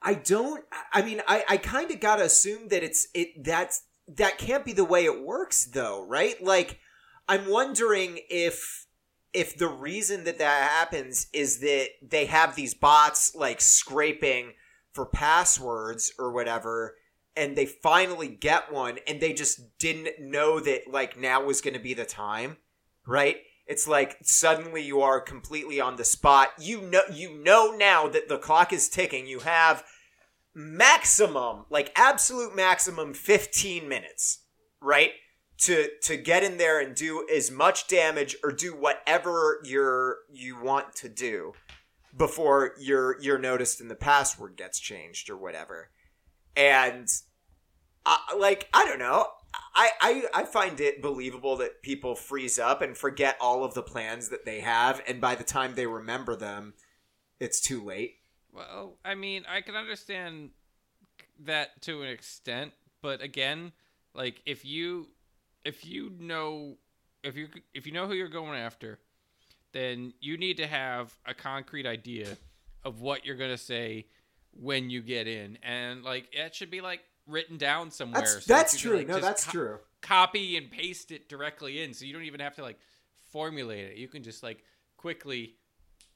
[0.00, 0.64] I don't.
[0.92, 3.44] I mean, I, I kind of gotta assume that it's it.
[3.44, 6.42] That's that can't be the way it works, though, right?
[6.42, 6.78] Like,
[7.28, 8.87] I'm wondering if
[9.38, 14.55] if the reason that that happens is that they have these bots like scraping
[14.92, 16.96] for passwords or whatever
[17.37, 21.74] and they finally get one and they just didn't know that like now was going
[21.74, 22.57] to be the time
[23.07, 23.37] right?
[23.68, 26.48] It's like suddenly you are completely on the spot.
[26.59, 29.29] You know you know now that the clock is ticking.
[29.29, 29.85] You have
[30.53, 34.40] maximum like absolute maximum 15 minutes
[34.81, 35.12] right
[35.59, 40.61] to to get in there and do as much damage or do whatever you're you
[40.61, 41.53] want to do
[42.16, 45.90] before you're you're noticed and the password gets changed or whatever.
[46.57, 47.09] And
[48.07, 49.27] I, like I don't know,
[49.75, 53.83] I, I I find it believable that people freeze up and forget all of the
[53.83, 56.75] plans that they have, and by the time they remember them,
[57.40, 58.16] it's too late.
[58.53, 60.51] Well, I mean, I can understand
[61.40, 63.73] that to an extent, but again,
[64.14, 65.09] like if you
[65.64, 66.77] if you know
[67.23, 68.99] if you if you know who you're going after,
[69.73, 72.37] then you need to have a concrete idea
[72.85, 74.07] of what you're going to say
[74.53, 75.59] when you get in.
[75.62, 78.23] And like it should be like written down somewhere.
[78.23, 78.97] That's so that's true.
[78.97, 79.79] like, no, that's co- true.
[80.01, 82.79] Copy and paste it directly in so you don't even have to like
[83.33, 83.97] formulate it.
[83.97, 84.64] You can just like
[84.97, 85.55] quickly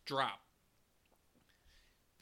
[0.05, 0.41] drop.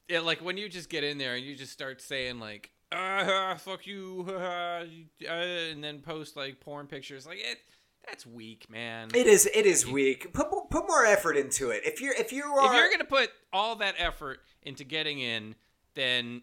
[0.08, 3.54] Yeah, like when you just get in there and you just start saying like uh,
[3.56, 4.84] fuck you, uh,
[5.28, 7.26] and then post like porn pictures.
[7.26, 7.58] Like it,
[8.06, 9.08] that's weak, man.
[9.14, 10.32] It is it is weak.
[10.32, 11.82] Put more- put more effort into it.
[11.84, 15.54] If you're if you are if you're gonna put all that effort into getting in,
[15.94, 16.42] then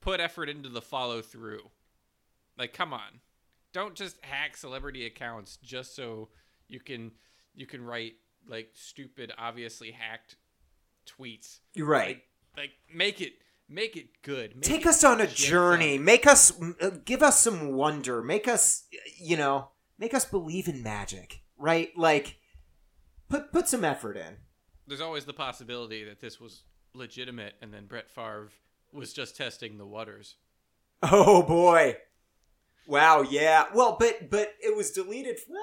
[0.00, 1.70] put effort into the follow through.
[2.58, 3.20] Like, come on,
[3.72, 6.28] don't just hack celebrity accounts just so
[6.68, 7.12] you can
[7.54, 8.14] you can write
[8.48, 10.36] like stupid, obviously hacked
[11.06, 11.60] tweets.
[11.74, 12.06] you're right.
[12.06, 12.24] Like,
[12.56, 13.34] like make it
[13.72, 14.54] make it good.
[14.54, 15.96] Make Take it us on a journey.
[15.96, 16.04] fun.
[16.04, 18.22] Make us uh, give us some wonder.
[18.22, 18.84] Make us
[19.18, 21.40] you know make us believe in magic.
[21.58, 21.90] Right?
[21.96, 22.36] Like
[23.28, 24.36] put put some effort in.
[24.86, 28.50] There's always the possibility that this was legitimate, and then Brett Favre
[28.92, 30.36] was just testing the waters.
[31.02, 31.96] Oh boy.
[32.86, 33.66] Wow, yeah.
[33.74, 35.62] Well, but but it was deleted well,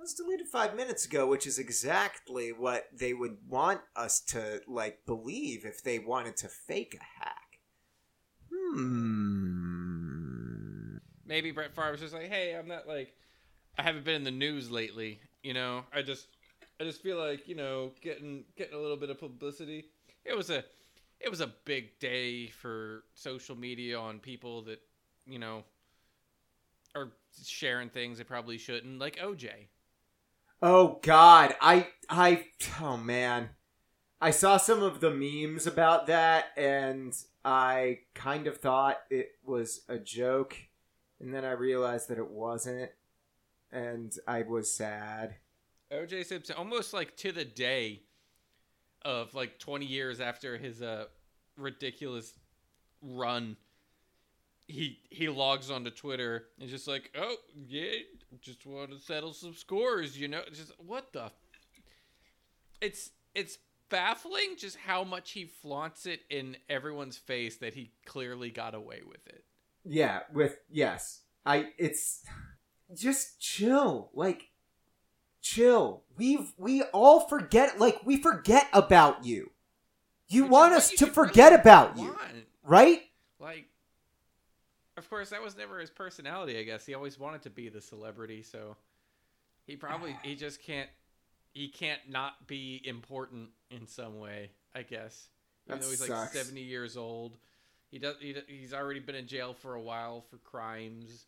[0.00, 4.62] it was deleted 5 minutes ago, which is exactly what they would want us to
[4.66, 7.58] like believe if they wanted to fake a hack.
[8.50, 9.50] Hmm.
[11.26, 13.14] maybe Brett Favre was just like, "Hey, I'm not like,
[13.76, 15.20] I haven't been in the news lately.
[15.42, 16.28] You know, I just,
[16.80, 19.90] I just feel like you know, getting getting a little bit of publicity.
[20.24, 20.64] It was a,
[21.20, 24.80] it was a big day for social media on people that,
[25.26, 25.62] you know,
[26.94, 27.12] are
[27.44, 29.68] sharing things they probably shouldn't, like OJ.
[30.62, 32.44] Oh god, I I
[32.80, 33.50] oh man.
[34.20, 39.80] I saw some of the memes about that and I kind of thought it was
[39.88, 40.54] a joke
[41.18, 42.90] and then I realized that it wasn't
[43.72, 45.36] and I was sad.
[45.90, 48.02] OJ Simpson, almost like to the day
[49.02, 51.06] of like 20 years after his uh
[51.56, 52.34] ridiculous
[53.00, 53.56] run,
[54.66, 57.92] he he logs onto Twitter and just like, oh yeah,
[58.40, 60.42] just want to settle some scores, you know?
[60.52, 61.30] Just what the?
[62.80, 68.50] It's it's baffling just how much he flaunts it in everyone's face that he clearly
[68.50, 69.44] got away with it.
[69.84, 71.22] Yeah, with yes.
[71.44, 72.22] I it's
[72.94, 74.10] just chill.
[74.14, 74.50] Like
[75.40, 76.04] chill.
[76.16, 79.50] We've we all forget like we forget about you.
[80.28, 82.16] You Which want us you to forget really about you,
[82.62, 83.02] right?
[83.40, 83.66] like
[85.00, 86.86] of course that was never his personality i guess.
[86.86, 88.76] He always wanted to be the celebrity so
[89.66, 90.88] he probably he just can't
[91.52, 95.28] he can't not be important in some way i guess.
[95.66, 97.38] Even That though he's like 70 years old
[97.90, 101.26] he does he, he's already been in jail for a while for crimes.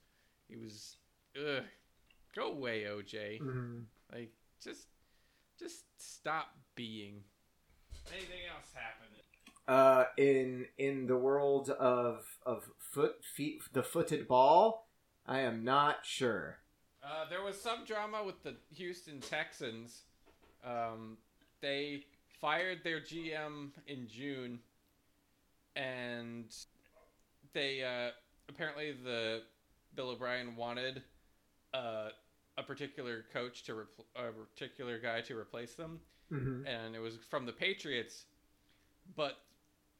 [0.48, 0.96] He was
[1.36, 1.64] ugh
[2.34, 3.78] go away oj mm-hmm.
[4.12, 4.32] like
[4.62, 4.86] just
[5.58, 7.22] just stop being.
[8.10, 9.14] Anything else happened
[9.68, 14.88] uh, in in the world of of foot feet the footed ball,
[15.26, 16.58] I am not sure.
[17.04, 20.02] Uh, there was some drama with the Houston Texans.
[20.64, 21.16] Um,
[21.60, 22.04] they
[22.40, 24.60] fired their GM in June,
[25.76, 26.44] and
[27.52, 28.10] they uh,
[28.48, 29.42] apparently the
[29.94, 31.02] Bill O'Brien wanted
[31.74, 32.08] uh,
[32.58, 36.00] a particular coach to repl- a particular guy to replace them,
[36.32, 36.66] Mm-hmm.
[36.66, 38.24] and it was from the Patriots,
[39.16, 39.34] but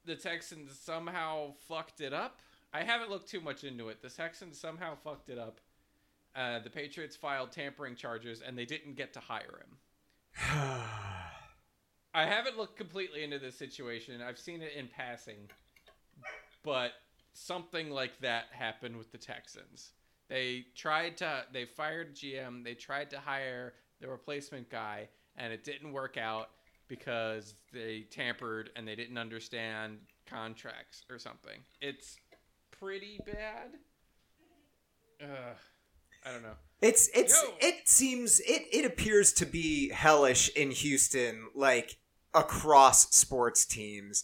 [0.05, 2.41] the Texans somehow fucked it up.
[2.73, 4.03] I haven't looked too much into it.
[4.03, 5.61] The Texans somehow fucked it up.
[6.35, 9.77] Uh, the Patriots filed tampering charges, and they didn't get to hire him.
[12.15, 14.21] I haven't looked completely into this situation.
[14.23, 15.51] I've seen it in passing,
[16.63, 16.93] but
[17.33, 19.93] something like that happened with the Texans.
[20.29, 21.45] They tried to.
[21.53, 22.65] They fired GM.
[22.65, 26.49] They tried to hire the replacement guy, and it didn't work out
[26.93, 31.59] because they tampered and they didn't understand contracts or something.
[31.81, 32.17] It's
[32.71, 33.71] pretty bad.
[35.23, 35.57] Ugh,
[36.27, 36.57] I don't know.
[36.83, 37.55] It's it's Yo.
[37.67, 41.97] it seems it it appears to be hellish in Houston, like
[42.35, 44.23] across sports teams.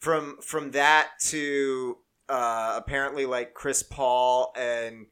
[0.00, 5.06] From from that to uh, apparently like Chris Paul and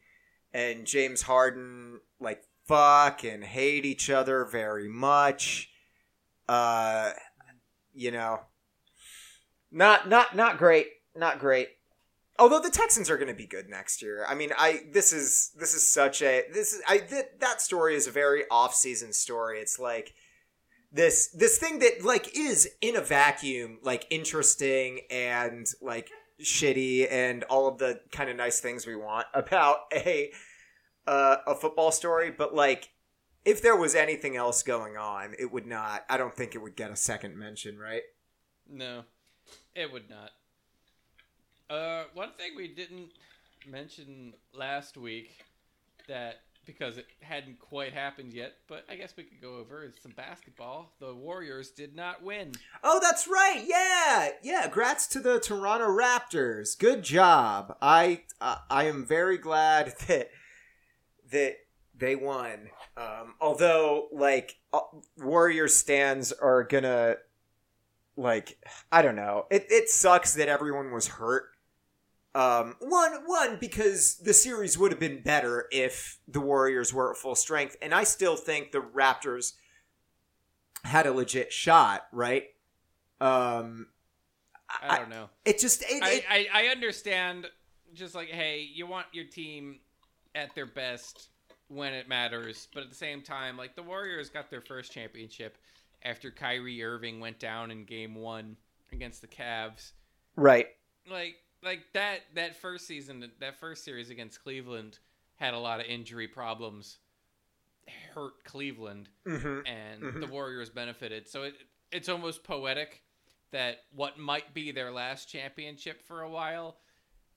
[0.52, 5.70] and James Harden like fuck and hate each other very much.
[6.48, 7.12] Uh,
[7.94, 8.40] you know,
[9.70, 11.68] not not not great, not great.
[12.38, 14.24] Although the Texans are going to be good next year.
[14.28, 17.96] I mean, I this is this is such a this is I th- that story
[17.96, 19.58] is a very off-season story.
[19.58, 20.14] It's like
[20.92, 27.42] this this thing that like is in a vacuum like interesting and like shitty and
[27.44, 30.30] all of the kind of nice things we want about a
[31.06, 32.90] uh, a football story, but like
[33.44, 36.04] if there was anything else going on, it would not.
[36.08, 38.02] I don't think it would get a second mention, right?
[38.68, 39.04] No,
[39.74, 40.30] it would not.
[41.70, 43.10] Uh, one thing we didn't
[43.66, 45.44] mention last week
[46.08, 49.94] that because it hadn't quite happened yet, but I guess we could go over is
[50.02, 50.92] some basketball.
[51.00, 52.52] The Warriors did not win.
[52.84, 53.64] Oh, that's right.
[53.66, 54.68] Yeah, yeah.
[54.68, 56.78] Grats to the Toronto Raptors.
[56.78, 57.76] Good job.
[57.80, 60.30] I uh, I am very glad that
[61.30, 61.56] that
[61.98, 62.70] they won.
[62.96, 64.80] Um, although, like, uh,
[65.16, 67.16] Warriors stands are gonna
[68.16, 68.58] like
[68.90, 69.46] I don't know.
[69.50, 71.50] It it sucks that everyone was hurt
[72.38, 77.16] um, one, one because the series would have been better if the Warriors were at
[77.16, 79.54] full strength, and I still think the Raptors
[80.84, 82.44] had a legit shot, right?
[83.20, 83.88] Um,
[84.82, 85.30] I, don't know.
[85.44, 87.48] It just, it, I, it, I I understand.
[87.94, 89.80] Just like, hey, you want your team
[90.34, 91.30] at their best
[91.68, 95.58] when it matters, but at the same time, like the Warriors got their first championship
[96.02, 98.56] after Kyrie Irving went down in Game One
[98.92, 99.92] against the Cavs.
[100.36, 100.68] right?
[101.10, 104.98] Like like that that first season that first series against Cleveland
[105.36, 106.98] had a lot of injury problems
[108.14, 109.66] hurt Cleveland Mm-hmm.
[109.66, 110.20] and Mhm.
[110.20, 111.54] the Warriors benefited so it
[111.90, 113.02] it's almost poetic
[113.50, 116.78] that what might be their last championship for a while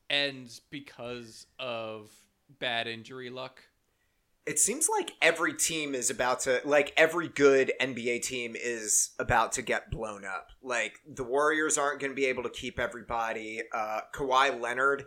[0.10, 2.12] ends because of
[2.60, 3.64] bad injury luck
[4.46, 9.52] It seems like every team is about to, like every good NBA team is about
[9.54, 10.48] to get blown up.
[10.64, 13.62] Like the Warriors aren't going to be able to keep everybody.
[13.74, 15.06] Uh, Kawhi Leonard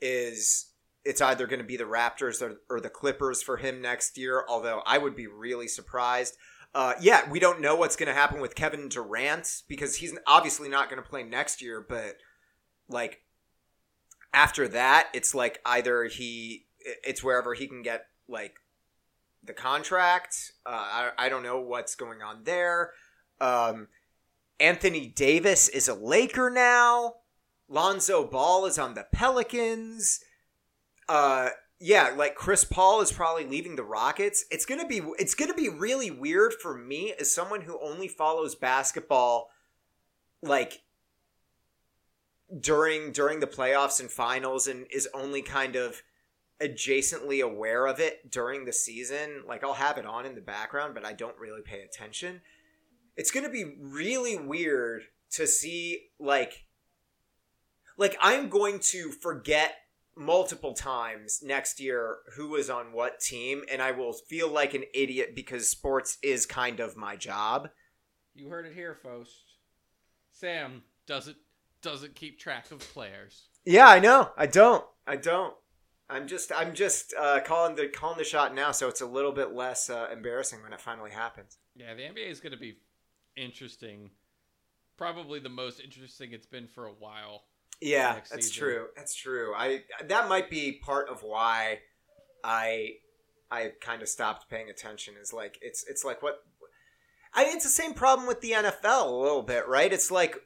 [0.00, 0.72] is,
[1.04, 4.44] it's either going to be the Raptors or, or the Clippers for him next year,
[4.48, 6.36] although I would be really surprised.
[6.74, 10.68] Uh, yeah, we don't know what's going to happen with Kevin Durant because he's obviously
[10.68, 12.16] not going to play next year, but
[12.88, 13.22] like
[14.32, 16.66] after that, it's like either he,
[17.04, 18.56] it's wherever he can get like
[19.46, 20.52] the contract.
[20.66, 22.92] Uh, I, I don't know what's going on there.
[23.40, 23.88] Um,
[24.60, 27.14] Anthony Davis is a Laker now.
[27.68, 30.20] Lonzo Ball is on the Pelicans.
[31.08, 34.44] Uh, yeah, like Chris Paul is probably leaving the Rockets.
[34.50, 38.54] It's gonna be it's gonna be really weird for me as someone who only follows
[38.54, 39.50] basketball,
[40.42, 40.82] like
[42.58, 46.02] during during the playoffs and finals, and is only kind of
[46.62, 49.42] adjacently aware of it during the season.
[49.46, 52.40] Like I'll have it on in the background, but I don't really pay attention.
[53.16, 56.66] It's going to be really weird to see like
[57.96, 59.74] like I'm going to forget
[60.16, 64.84] multiple times next year who was on what team and I will feel like an
[64.94, 67.68] idiot because sports is kind of my job.
[68.34, 69.30] you heard it here folks
[70.30, 71.36] Sam doesn't
[71.82, 74.30] doesn't keep track of players Yeah, I know.
[74.36, 74.84] I don't.
[75.06, 75.54] I don't.
[76.08, 79.32] I'm just I'm just uh, calling the calling the shot now, so it's a little
[79.32, 81.58] bit less uh, embarrassing when it finally happens.
[81.74, 82.78] Yeah, the NBA is going to be
[83.36, 84.10] interesting.
[84.96, 87.44] Probably the most interesting it's been for a while.
[87.80, 88.52] Yeah, that's season.
[88.52, 88.86] true.
[88.96, 89.54] That's true.
[89.56, 91.80] I that might be part of why
[92.44, 92.96] I
[93.50, 95.14] I kind of stopped paying attention.
[95.20, 96.44] Is like it's it's like what
[97.32, 99.92] I it's the same problem with the NFL a little bit, right?
[99.92, 100.36] It's like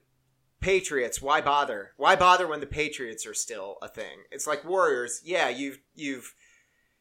[0.61, 1.93] Patriots, why bother?
[1.97, 4.25] Why bother when the Patriots are still a thing?
[4.31, 6.35] It's like Warriors, yeah, you've you've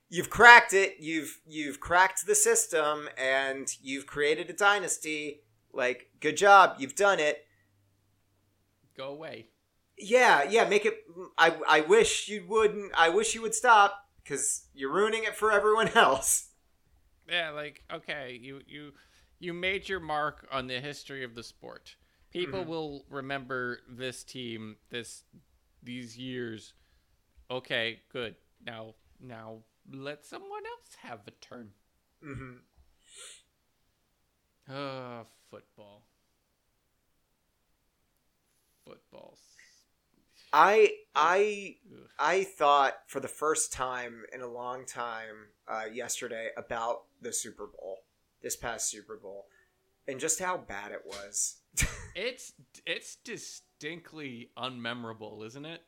[0.09, 0.97] you've cracked it.
[0.99, 5.41] You've you've cracked the system and you've created a dynasty.
[5.73, 7.45] Like, good job, you've done it.
[8.95, 9.47] Go away.
[9.97, 11.03] Yeah, yeah, make it
[11.37, 12.91] I I wish you wouldn't.
[12.95, 16.49] I wish you would stop cuz you're ruining it for everyone else.
[17.27, 18.93] Yeah, like okay, you you
[19.39, 21.95] you made your mark on the history of the sport.
[22.31, 22.67] People Mhm.
[22.67, 25.23] will remember this team this
[25.81, 26.73] these years.
[27.49, 28.35] Okay, good.
[28.59, 31.73] Now now let someone else have a turn.
[32.21, 32.61] Mhm.
[34.67, 36.03] Ah, football.
[38.85, 39.37] Football.
[40.53, 41.79] I I
[42.19, 47.67] I thought for the first time in a long time uh, yesterday about the Super
[47.67, 48.03] Bowl,
[48.41, 49.49] this past Super Bowl,
[50.07, 51.61] and just how bad it was.
[52.15, 52.53] It's
[52.85, 55.83] it's distinctly unmemorable, isn't it?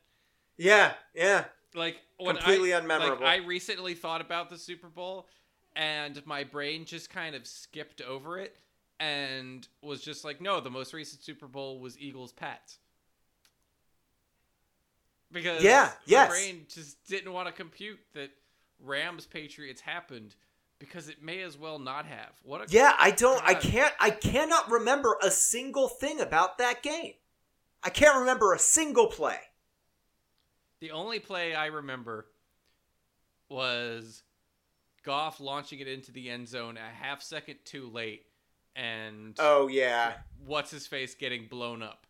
[0.56, 3.20] yeah, yeah, Like when completely I, unmemorable.
[3.20, 5.28] Like I recently thought about the Super Bowl,
[5.76, 8.56] and my brain just kind of skipped over it
[8.98, 12.78] and was just like, no, the most recent Super Bowl was Eagles Pats.
[15.32, 16.28] Because Yeah, my yes.
[16.28, 18.30] brain just didn't want to compute that
[18.80, 20.34] Rams Patriots happened
[20.80, 22.32] because it may as well not have.
[22.42, 23.40] What a Yeah, I don't.
[23.44, 23.94] I can't.
[24.00, 27.12] I cannot remember a single thing about that game.
[27.84, 29.38] I can't remember a single play.
[30.80, 32.26] The only play I remember
[33.48, 34.22] was
[35.04, 38.24] Goff launching it into the end zone a half second too late,
[38.76, 40.14] and Oh yeah,
[40.44, 42.06] what's his face getting blown up.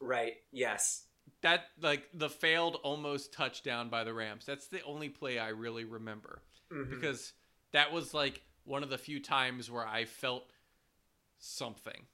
[0.00, 0.34] right.
[0.52, 1.04] Yes.
[1.42, 4.44] That like the failed almost touchdown by the Rams.
[4.46, 6.90] That's the only play I really remember Mhm.
[6.90, 7.32] because
[7.74, 10.44] that was like one of the few times where I felt
[11.38, 12.06] something.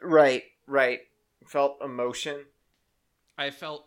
[0.00, 0.44] Right.
[0.66, 1.00] Right.
[1.46, 2.44] Felt emotion.
[3.36, 3.84] I felt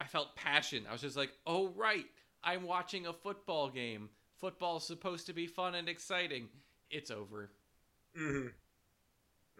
[0.00, 0.84] I felt passion.
[0.88, 2.04] I was just like, "Oh right,
[2.42, 4.10] I'm watching a football game.
[4.40, 6.48] Football's supposed to be fun and exciting.
[6.90, 7.50] It's over."
[8.18, 8.48] Mm-hmm.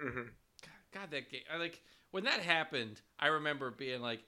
[0.07, 0.23] Mm-hmm.
[0.63, 1.43] God, God, that game.
[1.53, 3.01] I like when that happened.
[3.19, 4.21] I remember being like,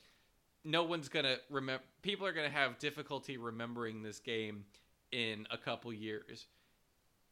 [0.65, 1.85] "No one's gonna remember.
[2.03, 4.65] People are gonna have difficulty remembering this game
[5.13, 6.47] in a couple years."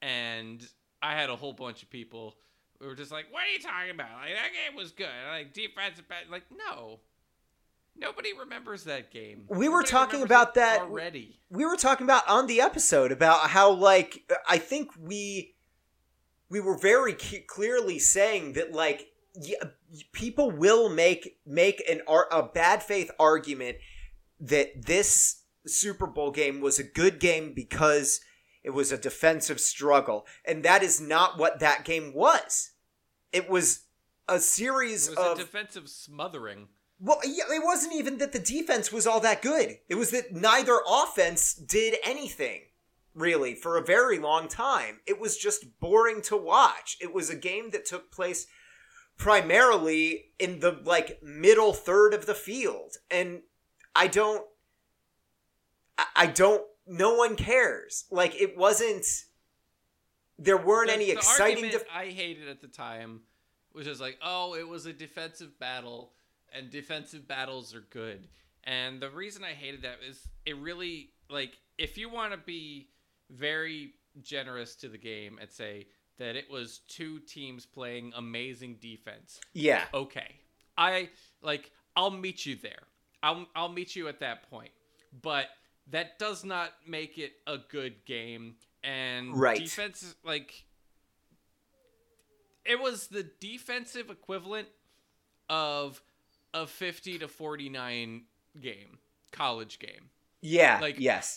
[0.03, 0.67] And
[1.03, 2.37] I had a whole bunch of people
[2.79, 4.13] who were just like, "What are you talking about?
[4.21, 5.09] Like that game was good.
[5.31, 6.31] Like defense, bad.
[6.31, 7.01] Like no."
[8.01, 9.45] Nobody remembers that game.
[9.49, 11.41] We were Nobody talking about that- already.
[11.51, 15.57] we were talking about on the episode about how like I think we
[16.49, 19.57] we were very clearly saying that like y-
[20.13, 23.79] people will make make an a bad faith argument
[24.39, 25.38] that this
[25.69, 28.21] Super Bowl game was a good game because
[28.65, 32.73] it was a defensive struggle and that is not what that game was.
[33.33, 33.85] It was
[34.29, 36.69] a series It was of a defensive smothering.
[37.01, 39.79] well, yeah, it wasn't even that the defense was all that good.
[39.89, 42.63] It was that neither offense did anything,
[43.15, 45.01] really, for a very long time.
[45.07, 46.97] It was just boring to watch.
[47.01, 48.47] It was a game that took place
[49.17, 52.97] primarily in the like middle third of the field.
[53.11, 53.43] And
[53.95, 54.45] I don't
[56.15, 58.05] I- don't no one cares.
[58.11, 59.05] Like it wasn't
[60.39, 63.23] there weren't The- any the exciting argument def- I hated at the time
[63.73, 66.13] was just like, oh, it was a defensive battle,
[66.53, 68.29] and defensive battles are good.
[68.65, 72.89] And the reason I hated that is it really like if you want to be
[73.31, 73.93] very
[74.23, 75.87] generous to the game and say
[76.19, 79.85] that it was two teams playing amazing defense, Yeah.
[79.95, 80.41] okay.
[80.77, 81.11] I
[81.43, 82.83] like I'll meet you there.
[83.23, 84.71] I'll I'll meet you at that point.
[85.23, 85.47] But
[85.91, 89.59] that does not make it a good game and Right.
[89.59, 90.65] defense like
[92.65, 94.69] it was the defensive equivalent
[95.49, 96.03] of
[96.53, 98.25] a 50 to 49
[98.61, 98.99] game,
[99.33, 100.11] college game.
[100.41, 100.79] Yeah.
[100.81, 101.35] Like yes.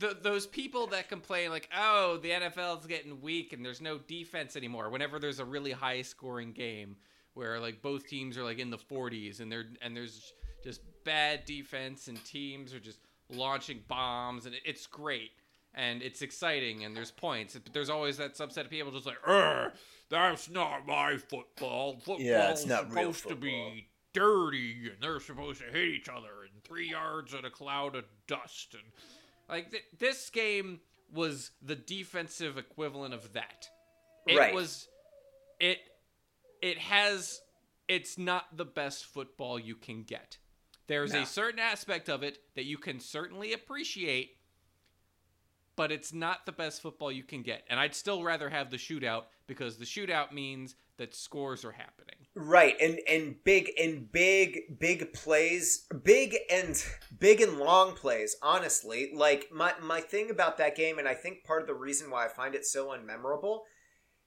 [0.00, 3.98] Th those people that complain like, "Oh, the NFL is getting weak and there's no
[3.98, 6.96] defense anymore." Whenever there's a really high scoring game
[7.34, 10.32] where like both teams are like in the 40s and they're and there's
[10.64, 12.98] just bad defense and teams are just
[13.30, 15.30] launching bombs and it's great
[15.74, 19.18] and it's exciting and there's points, but there's always that subset of people just like,
[20.10, 21.94] that's not my football.
[21.94, 26.08] Football's Yeah, it's not real supposed to be dirty and they're supposed to hit each
[26.08, 28.82] other and three yards in a cloud of dust and
[29.48, 30.78] like th- this game
[31.12, 33.66] was the defensive equivalent of that
[34.28, 34.54] it Right.
[34.54, 34.86] was
[35.58, 35.78] it
[36.62, 37.40] it has
[37.88, 40.38] it's not the best football you can get
[40.86, 41.22] there's No.
[41.22, 44.36] a certain aspect of it that you can certainly appreciate
[45.76, 48.76] but it's not the best football you can get and i'd still rather have the
[48.76, 54.80] shootout because the shootout means that scores are happening Right, and and big and big
[54.80, 56.84] big plays, big and
[57.16, 58.34] big and long plays.
[58.42, 62.10] Honestly, like my my thing about that game, and I think part of the reason
[62.10, 63.60] why I find it so unmemorable,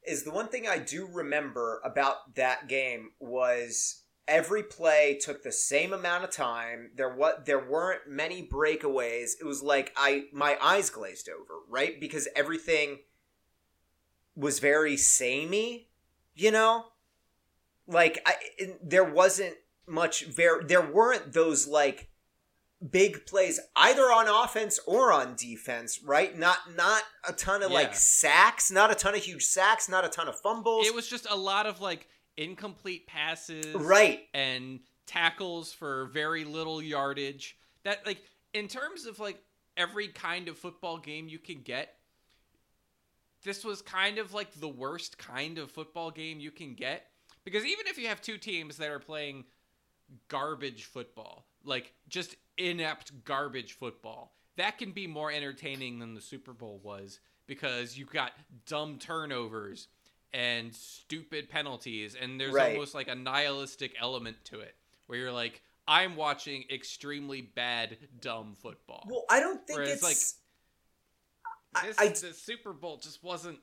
[0.03, 5.51] is the one thing I do remember about that game was every play took the
[5.51, 6.91] same amount of time.
[6.95, 9.32] There what there weren't many breakaways.
[9.39, 11.99] It was like I my eyes glazed over, right?
[11.99, 12.99] Because everything
[14.36, 15.89] was very samey,
[16.36, 16.86] you know
[17.88, 18.34] like I,
[18.84, 19.55] there wasn't
[19.88, 22.09] much ver- there weren't those like
[22.91, 27.78] big plays either on offense or on defense right not not a ton of Yeah.
[27.78, 31.07] like sacks not a ton of huge sacks not a ton of fumbles it was
[31.07, 32.07] just a lot of like
[32.38, 34.21] incomplete passes right.
[34.33, 37.57] and tackles for very little yardage.
[37.83, 38.21] That like
[38.53, 39.41] in terms of like
[39.75, 41.93] every kind of football game you can get
[43.43, 47.05] this was kind of like the worst kind of football game you can get.
[47.45, 49.45] Because even if you have two teams that are playing
[50.27, 56.53] garbage football like just inept garbage football that can be more entertaining than the super
[56.53, 58.31] bowl was because you've got
[58.65, 59.88] dumb turnovers
[60.34, 62.73] and stupid penalties and there's Right.
[62.73, 64.75] almost like a nihilistic element to it
[65.07, 69.05] where you're like I'm watching extremely bad dumb football.
[69.09, 73.59] Well, I don't think Whereas, it's like, I- this I- the Super Bowl just wasn't.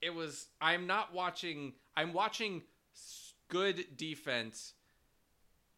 [0.00, 0.48] It was.
[0.60, 1.74] I'm not watching.
[1.96, 2.64] I'm watching
[3.48, 4.74] good defense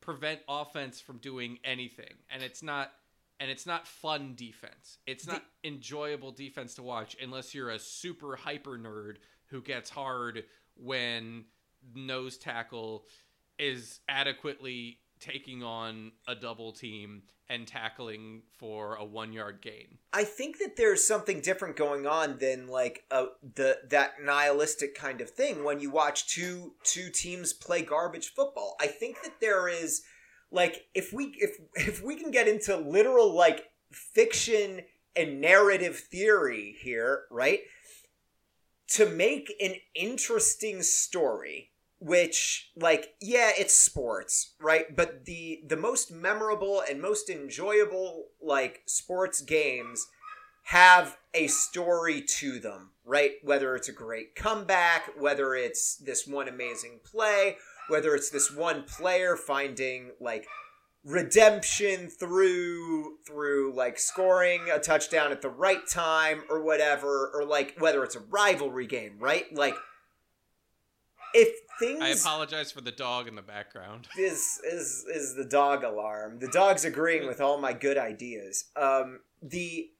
[0.01, 2.93] prevent offense from doing anything, and it's not.
[3.39, 4.97] And it's not fun defense.
[5.07, 9.19] It's The- not enjoyable defense to watch unless you're a super hyper nerd
[9.49, 10.45] who gets hard
[10.77, 11.45] when
[11.95, 13.07] nose tackle
[13.59, 19.99] is adequately taking on a double team and tackling for a one yard gain.
[20.13, 25.21] I think that there's something different going on than like uh, the that nihilistic kind
[25.21, 28.77] of thing when you watch two two teams play garbage football.
[28.81, 30.03] I think that there is
[30.51, 34.83] like if we if if we can get into literal like fiction
[35.15, 37.61] and narrative theory here, right?
[38.95, 44.95] To make an interesting story which like yeah it's sports right?
[44.95, 50.07] But the the most memorable and most enjoyable like sports games
[50.65, 53.33] have a story to them right?
[53.43, 57.57] Whether it's a great comeback whether it's this one amazing play
[57.89, 60.47] whether it's this one player finding like
[61.07, 67.77] redemption through through like scoring a touchdown at the right time or whatever or like
[67.79, 69.77] whether it's a rivalry game right like
[71.33, 71.49] if
[71.79, 74.09] things I apologize for the dog in the background.
[74.19, 76.39] is is is the dog alarm.
[76.39, 78.65] The dog's agreeing with all my good ideas.
[78.75, 79.91] Um, the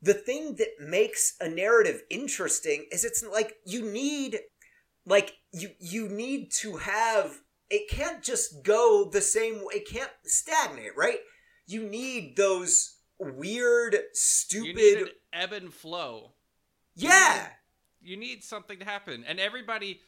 [0.00, 4.40] the thing that makes a narrative interesting is it's like you need
[5.06, 7.40] like you you need to have
[7.72, 11.18] it can't just go the same way it can't stagnate right
[11.66, 16.32] you need those weird You stupid need ebb and flow.
[16.94, 17.46] yeah
[18.02, 19.24] You need something to happen.
[19.26, 20.00] And everybody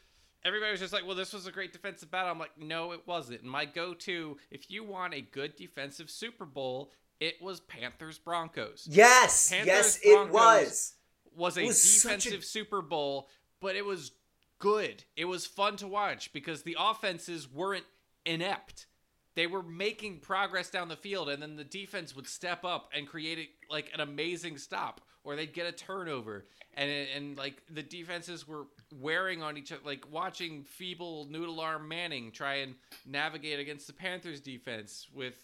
[0.45, 2.31] everybody was just like, well, this was a great defensive battle.
[2.31, 3.41] I'm like, no, it wasn't.
[3.43, 6.91] And my go to, if you want a good defensive Super Bowl,
[7.21, 8.87] it was Panthers Broncos.
[8.91, 10.95] yes Panthers, yes it was
[11.37, 13.29] was a was such a- defensive Super Bowl,
[13.61, 14.11] but it was
[14.65, 15.05] good.
[15.15, 17.85] It was fun to watch because the offenses weren't
[18.25, 18.87] inept.
[19.35, 23.07] They were making progress down the field, and then the defense would step up and
[23.07, 28.49] create like an amazing stop, or they'd get a turnover, and and like the defenses
[28.49, 29.83] were wearing on each other.
[29.85, 35.35] Like watching feeble noodle arm Manning try and navigate against the Panthers defense with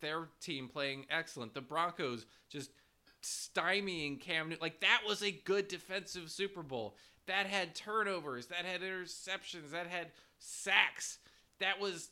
[0.00, 1.52] their team playing excellent.
[1.52, 2.70] The Broncos just
[3.22, 4.62] stymieing Cam Newton.
[4.62, 6.96] Like that was a good defensive Super Bowl.
[7.26, 10.08] That had turnovers, that had interceptions, that had
[10.38, 11.18] sacks.
[11.60, 12.10] That was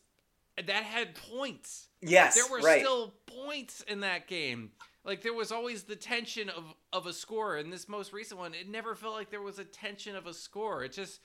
[0.57, 1.89] that had points.
[2.01, 4.71] yes There were right still points in that game.
[5.05, 7.57] Like there was always the tension of of a score.
[7.57, 10.35] In this most recent one, it never felt like there was a tension of a
[10.35, 10.85] score.
[10.85, 11.21] It just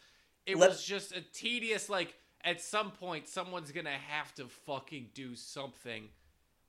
[0.45, 4.47] it Let- was just a tedious like at some point someone's going to have to
[4.47, 6.09] fucking do something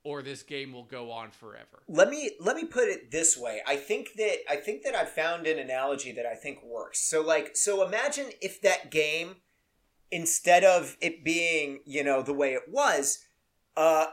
[0.03, 1.83] or this game will go on forever.
[1.87, 3.61] let me let me put it this way.
[3.67, 6.99] I think that i think that i found an analogy that i think works.
[6.99, 9.37] So like so imagine if that game
[10.11, 13.19] instead of it being you know the way it was
[13.75, 14.07] uh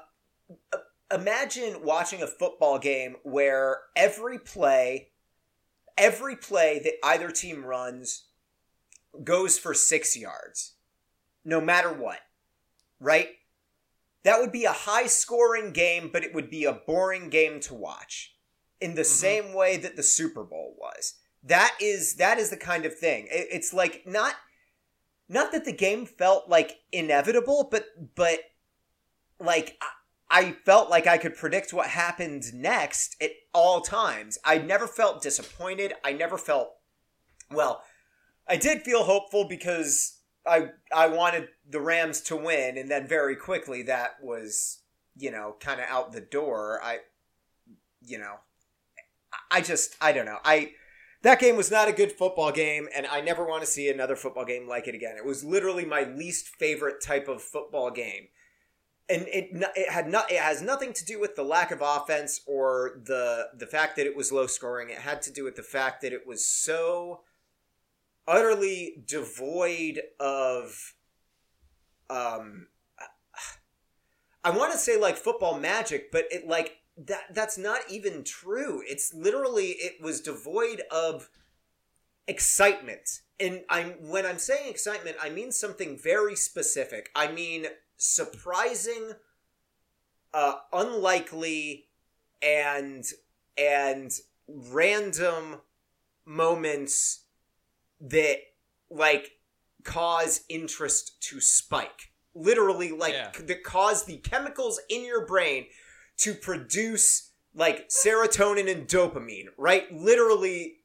[1.13, 5.11] imagine watching a football game where every play
[5.97, 8.25] every play that either team runs
[9.23, 10.75] goes for 6 yards
[11.45, 12.19] no matter what
[12.99, 13.29] right
[14.25, 17.75] that would be a high scoring game, but it would be a boring game to
[17.75, 18.37] watch.
[18.81, 19.07] In the Mhm.
[19.07, 21.15] same way that the Super Bowl was.
[21.43, 23.27] That is that is the kind of thing.
[23.29, 24.37] It- it's like not
[25.29, 28.41] not that the game felt like inevitable, but but
[29.39, 29.89] like I,
[30.31, 34.39] I felt like I could predict what happened next at all times.
[34.45, 35.95] I never felt disappointed.
[36.03, 36.75] I never felt
[37.51, 37.85] well.
[38.47, 43.37] I did feel hopeful because I I wanted the Rams to win, and then very
[43.37, 44.81] quickly that was
[45.17, 46.81] you know kind of out the door.
[46.83, 46.99] I
[48.05, 48.37] you know
[49.51, 50.73] I just I don't know I.
[51.23, 54.15] That game was not a good football game, and I never want to see another
[54.15, 55.17] football game like it again.
[55.17, 58.29] It was literally my least favorite type of football game,
[59.09, 62.43] and it it had not it has nothing to do with the lack of offense
[62.47, 64.91] or the the fact that it was low scoring.
[64.91, 67.23] It had to do with the fact that it was so
[68.27, 70.95] utterly devoid of
[72.11, 72.69] um
[74.45, 78.83] I want to say like football magic, but it like that that's not even true.
[78.87, 81.31] It's literally it was devoid of
[82.29, 83.21] excitement.
[83.41, 87.11] And I'm when I'm saying excitement, I mean something very specific.
[87.17, 87.67] I mean
[87.97, 89.13] surprising
[90.35, 91.87] uh unlikely
[92.43, 93.05] and
[93.57, 94.13] and
[94.47, 95.61] random
[96.27, 97.24] moments
[98.01, 98.39] that
[98.91, 99.33] like
[99.83, 102.11] cause interest to spike.
[102.35, 103.31] Literally, like Yeah.
[103.39, 105.67] that cause the chemicals in your brain
[106.19, 109.47] to produce like serotonin and dopamine.
[109.57, 109.91] Right?
[109.93, 110.79] Literally,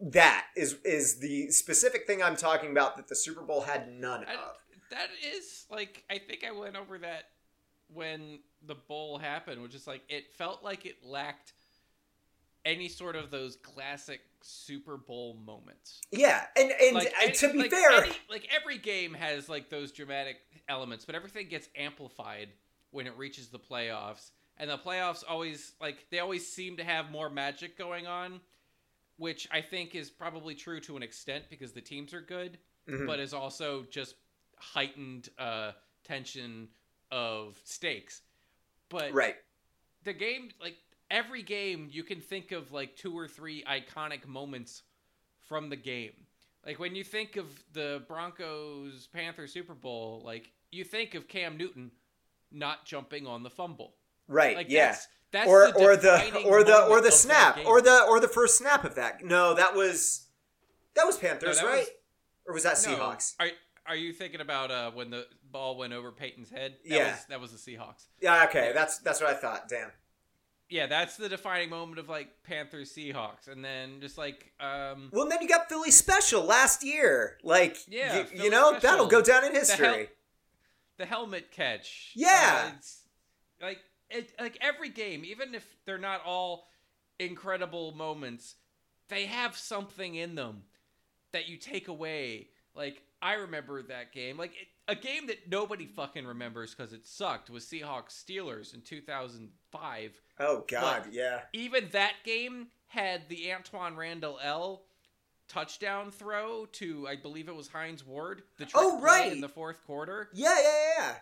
[0.00, 4.24] that is is the specific thing I'm talking about that the Super Bowl had none
[4.26, 4.56] I- of.
[4.90, 7.24] that is like I think I went over that
[7.92, 11.52] when the bowl happened, which is like it felt like it lacked
[12.64, 16.00] any sort of those classic Super Bowl moments.
[16.10, 19.92] Yeah, and and Like, to be like fair, any- like every game has like those
[19.92, 20.36] dramatic
[20.68, 22.48] elements, but everything gets amplified
[22.90, 24.30] when it reaches the playoffs.
[24.58, 28.40] And the playoffs always like they always seem to have more magic going on,
[29.16, 32.58] which I think is probably true to an extent because the teams are good,
[32.88, 33.06] Mhm.
[33.06, 34.16] but is also just
[34.58, 35.72] heightened uh,
[36.04, 36.68] tension
[37.10, 38.22] of stakes.
[38.90, 39.36] But right?
[40.04, 40.76] the game like
[41.10, 44.82] every game you can think of like two or three iconic moments
[45.48, 46.12] from the game
[46.64, 51.56] like when you think of the broncos Panther super bowl like you think of cam
[51.56, 51.90] newton
[52.52, 53.94] not jumping on the fumble
[54.28, 54.56] Right.
[54.56, 54.86] like yeah.
[54.92, 58.28] that's that's or the or the or the or the snap or the or the
[58.28, 59.24] first snap of that.
[59.24, 60.26] No, that was
[60.94, 61.78] that was Panthers, that right?
[61.80, 61.88] was-
[62.46, 63.34] or was that No, Seahawks?
[63.38, 63.46] are,
[63.86, 67.10] are you thinking about uh when the ball went over peyton's head that Yeah.
[67.12, 69.68] was, that was the seahawks Yeah, okay, that's that's what I thought.
[69.68, 69.90] Damn.
[70.70, 75.22] Yeah that's the defining moment of like panthers seahawks and then just like um Well,
[75.24, 77.36] and then you got Philly Special last year.
[77.42, 78.80] Like, Yeah, you, Philly you know Special.
[78.90, 80.08] that'll go down in The history.
[80.98, 82.12] the helmet catch.
[82.14, 82.68] Yeah.
[82.68, 83.00] Uh, it's
[83.60, 86.68] like it, like every game, even if they're not all
[87.18, 88.54] incredible moments,
[89.08, 90.62] they have something in them
[91.32, 92.48] that you take away.
[92.74, 97.06] Like I remember that game, like it, a game that nobody fucking remembers because it
[97.06, 100.20] sucked was Seahawks Steelers in 2005.
[100.38, 101.42] oh God, But- yeah.
[101.52, 104.82] Even that game had the Antwaan Randle El
[105.48, 108.42] touchdown throw to I believe it was Hines Ward.
[108.58, 109.32] The Oh, right.
[109.32, 111.16] in the fourth quarter Yeah, yeah, yeah.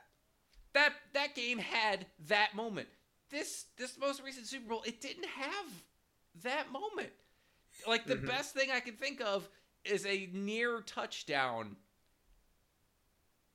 [0.74, 2.88] that that game had that moment.
[3.30, 5.66] This this most recent Super Bowl, it didn't have
[6.42, 7.12] that moment.
[7.86, 8.26] Like the Mhm.
[8.26, 9.48] best thing I can think of
[9.84, 11.76] is a near touchdown.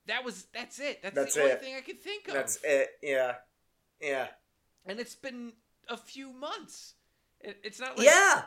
[0.07, 1.01] That was that's it.
[1.01, 1.61] That's, That's the only it.
[1.61, 2.33] thing I can think of.
[2.33, 2.89] That's it.
[3.01, 3.35] Yeah,
[4.01, 4.27] yeah,
[4.85, 5.53] And it's been
[5.87, 6.95] a few months.
[7.41, 8.43] It, it's not like yeah.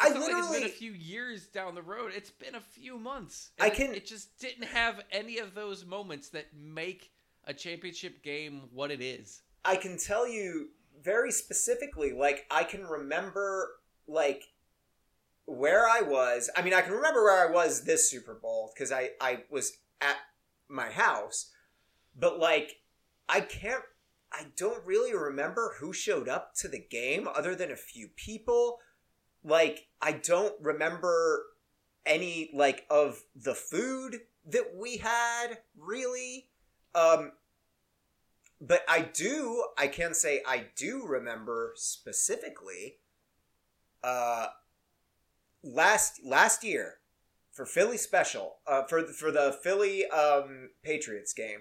[0.00, 2.12] I not like it's literally, been a few years down the road.
[2.16, 3.52] It's been a few months.
[3.60, 7.12] I it- can- It just didn't have any of those moments that make
[7.44, 9.42] a championship game what it is.
[9.64, 10.70] I can tell you
[11.00, 13.70] very specifically, like I can remember
[14.08, 14.42] like
[15.46, 16.50] where I was.
[16.56, 19.76] I mean, I can remember where I was this Super Bowl because I I was
[20.00, 20.16] at
[20.68, 21.50] my house,
[22.18, 22.80] but like
[23.28, 23.82] I can't.
[24.32, 28.80] I don't really remember who showed up to the game other than a few people.
[29.44, 31.44] Like I don't remember
[32.04, 36.48] any like of the food that we had really.
[36.94, 37.32] Um,
[38.60, 42.98] but I do, I can say I do remember specifically
[44.02, 44.48] uh
[45.62, 46.98] last last year
[47.54, 51.60] for Philly special, uh for the, for the Philly um Patriots game,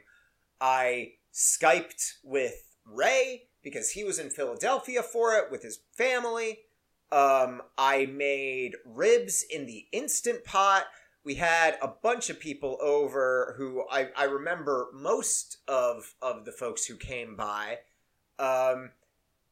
[0.59, 6.59] I skyped with Ray because he was in Philadelphia for it with his family.
[7.11, 10.87] Um I made ribs in the instant pot
[11.23, 16.51] we had a bunch of people over who I, I remember most of of the
[16.51, 17.79] folks who came by
[18.39, 18.91] um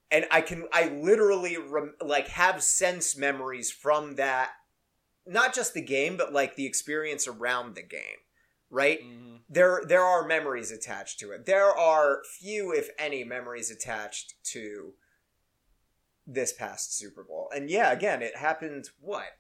[0.10, 4.52] and i can i literally rem, like have sense memories from that
[5.32, 8.20] not just the game but like the experience around the game
[8.70, 9.04] right?
[9.04, 9.40] Mhm.
[9.50, 11.46] there there are memories attached to it.
[11.46, 14.94] There are few if any memories attached to
[16.26, 17.50] this past super bowl.
[17.54, 19.38] And yeah again it happened what?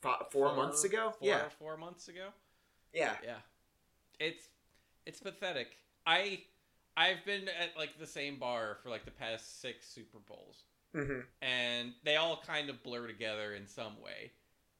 [0.00, 1.12] Fi- four months ago?
[1.18, 1.48] Four, yeah.
[1.58, 2.28] four months ago.
[2.94, 3.16] yeah.
[3.22, 3.40] Yeah,
[4.18, 4.48] it's
[5.04, 5.76] it's pathetic.
[6.06, 6.44] I
[6.96, 10.64] I've been at like the same bar for like the past six Super Bowls,
[10.94, 14.32] hmm and they all kind of blur together in some way.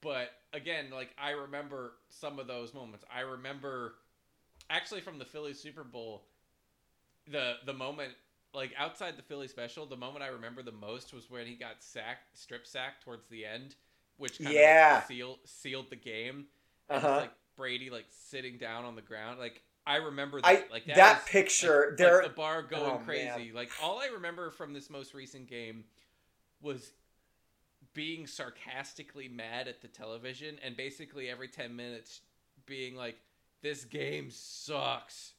[0.03, 3.05] But again, like I remember some of those moments.
[3.15, 3.95] I remember
[4.71, 6.25] actually from the Philly Super Bowl,
[7.31, 8.13] the the moment
[8.53, 11.77] like outside the Philly special, the moment I remember the most was when he got
[11.83, 13.77] sacked, strip sacked towards the end,
[14.17, 14.59] which kind Yeah.
[14.59, 16.47] of like sealed sealed the game.
[16.93, 17.17] And Uh-huh.
[17.17, 19.39] like Brady like sitting down on the ground.
[19.39, 20.71] Like I remember I that.
[20.71, 22.19] like that, that, was, picture like, there.
[22.23, 23.25] like the bar going Oh, crazy.
[23.27, 23.51] man.
[23.55, 25.85] Like all I remember from this most recent game
[26.61, 26.93] was
[27.95, 32.21] being sarcastically mad at the television and basically every 10 minutes
[32.67, 33.17] being like
[33.63, 35.33] this game sucks.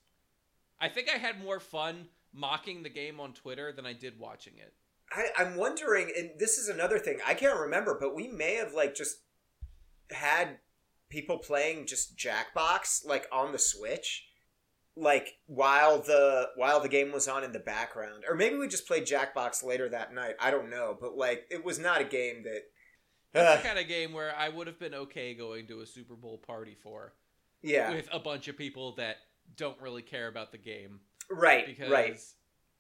[0.80, 4.54] I think I had more fun mocking the game on Twitter than I did watching
[4.58, 4.74] it.
[5.14, 8.74] I, I'm wondering, and this is another thing I can't remember, but we may have
[8.74, 9.18] like just
[10.12, 10.58] had
[11.10, 14.28] people playing just Jackbox like on the Switch,
[14.96, 18.88] like while the while the game was on in the background, or maybe we just
[18.88, 20.36] played Jackbox later that night.
[20.40, 22.64] I don't know, but like it was not a game that.
[23.34, 25.86] That's Uh, the kind of game where I would have been okay going to a
[25.86, 27.14] Super Bowl party for
[27.62, 29.18] yeah, with a bunch of people that
[29.56, 32.20] don't really care about the game right, because right.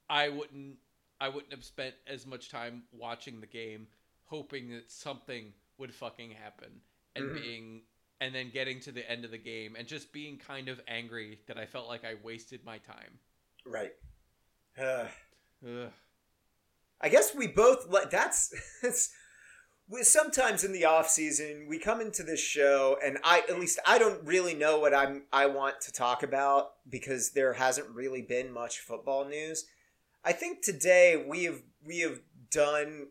[0.09, 0.75] I wouldn't
[1.21, 3.87] I wouldn't have spent as much time watching the game
[4.25, 6.81] hoping that something would fucking happen
[7.15, 7.33] and Mhm.
[7.33, 7.81] being
[8.21, 11.39] and then getting to the end of the game and just being kind of angry
[11.47, 13.19] that I felt like I wasted my time.
[13.65, 13.91] Right.
[14.79, 15.05] Uh,
[15.67, 15.91] Ugh.
[17.01, 18.53] I guess we both like that's
[18.83, 19.09] it's
[19.89, 23.79] we, sometimes in the off season we come into this show and I at least
[23.85, 28.21] I don't really know what I'm I want to talk about because there hasn't really
[28.21, 29.65] been much football news.
[30.23, 33.07] I think today we have we have done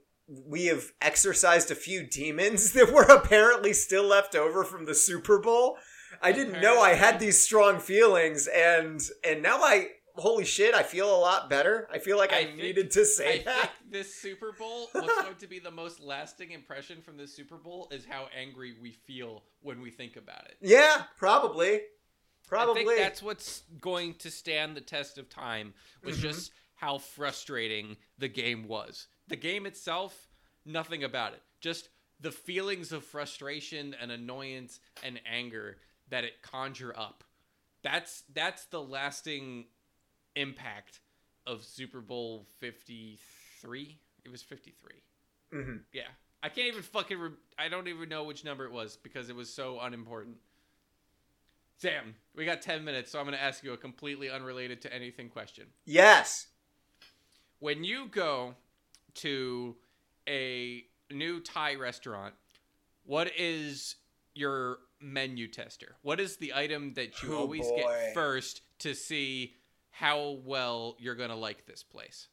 [0.46, 5.38] we have exercised a few demons that were apparently still left over from the Super
[5.38, 5.76] Bowl.
[6.22, 10.82] I didn't know I had these strong feelings and and now I holy shit, I
[10.82, 11.88] feel a lot better.
[11.90, 13.70] I feel like I, I think- needed to say I that.
[13.88, 17.88] this Super Bowl, what's going to be the most lasting impression from this Super Bowl
[17.90, 20.56] is how angry we feel when we think about it.
[20.60, 21.80] Yeah, probably.
[22.48, 22.82] Probably.
[22.82, 25.72] I think that's what's going to stand the test of time
[26.04, 26.22] was Mhm.
[26.22, 29.06] just how frustrating the game was.
[29.30, 30.28] The game itself,
[30.66, 31.42] nothing about it.
[31.60, 31.88] Just
[32.20, 35.78] the feelings of frustration and annoyance and anger
[36.10, 37.24] that it conjure up.
[37.82, 39.66] That's that's the lasting
[40.36, 41.00] impact
[41.46, 43.98] of Super Bowl 53.
[44.24, 44.92] It was 53.
[45.52, 46.02] hmm Yeah.
[46.42, 47.18] I can't even fucking.
[47.18, 50.36] Re- I don't even know which number it was because it was so unimportant.
[51.78, 54.92] Sam, we got 10 minutes, so I'm going to ask you a completely unrelated to
[54.92, 55.66] anything question.
[55.86, 56.48] Yes.
[57.58, 58.54] When you go
[59.22, 59.76] to
[60.28, 62.34] a new Thai restaurant,
[63.04, 63.96] what is
[64.34, 65.96] your menu tester?
[66.02, 67.76] What is the item that you Oh, always boy.
[67.76, 69.54] get first to see
[69.90, 72.28] how well you're going to like this place?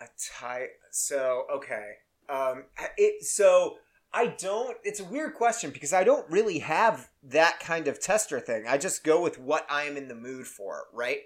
[0.00, 0.06] A
[0.38, 0.68] Thai.
[0.90, 1.92] So okay.
[2.28, 2.64] Um.
[2.96, 3.24] It.
[3.24, 3.76] So
[4.12, 4.76] I don't.
[4.82, 8.64] It's a weird question because I don't really have that kind of tester thing.
[8.66, 10.84] I just go with what I am in the mood for.
[10.92, 11.20] Right.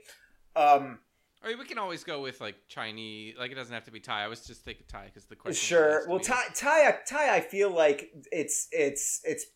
[0.56, 0.98] Um.
[1.42, 3.36] I mean, we can always go with like Chinese.
[3.38, 4.24] Like it doesn't have to be Thai.
[4.24, 5.76] I was just thinking Thai because the question.
[5.76, 6.08] Sure.
[6.08, 6.18] Well.
[6.18, 7.36] Thai, Thai, Thai.
[7.36, 9.46] I feel like it's it's it's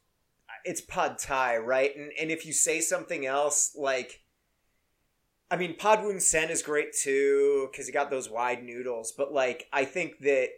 [0.64, 1.94] it's pad Thai, right?
[1.96, 4.20] And and if you say something else, like,
[5.50, 9.12] I mean, pad woon sen is great too because you got those wide noodles.
[9.16, 10.50] But like, I think that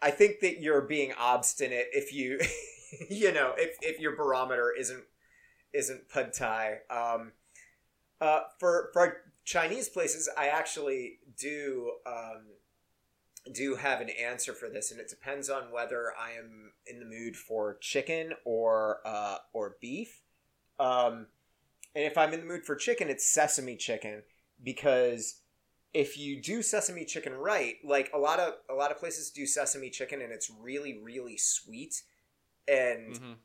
[0.00, 2.40] I think that you're being obstinate if you,
[3.08, 5.04] you know, if if your barometer isn't
[5.72, 6.78] isn't pad Thai.
[6.90, 7.32] Um,
[8.20, 11.92] uh, for for Chinese places, I actually do.
[12.06, 12.42] Um,
[13.52, 17.04] do have an answer for this, and it depends on whether I am in the
[17.04, 20.22] mood for chicken or uh, or beef.
[20.78, 21.26] Um,
[21.94, 24.22] and if I'm in the mood for chicken, it's sesame chicken
[24.62, 25.40] because
[25.92, 29.44] if you do sesame chicken right, like a lot of a lot of places do
[29.44, 32.02] sesame chicken, and it's really really sweet,
[32.68, 33.36] and Mhm.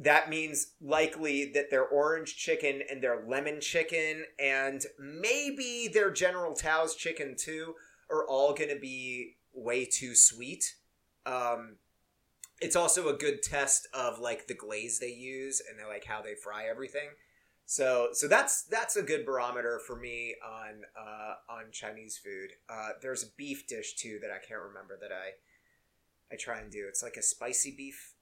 [0.00, 6.54] That means likely that their orange chicken and their lemon chicken and maybe their General
[6.54, 7.74] Tao's chicken too
[8.10, 10.74] are all going to be way too sweet.
[11.26, 11.76] Um,
[12.62, 16.34] it's also a good test of like the glaze they use and like how they
[16.34, 17.10] fry everything.
[17.66, 22.50] So so that's that's a good barometer for me on uh, on Chinese food.
[22.68, 26.70] Uh, there's a beef dish too that I can't remember that I I try and
[26.70, 26.86] do.
[26.88, 28.14] It's like a spicy beef.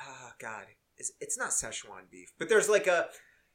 [0.00, 0.66] Oh God,
[0.98, 3.08] it's, it's not Szechuan beef, but there's like a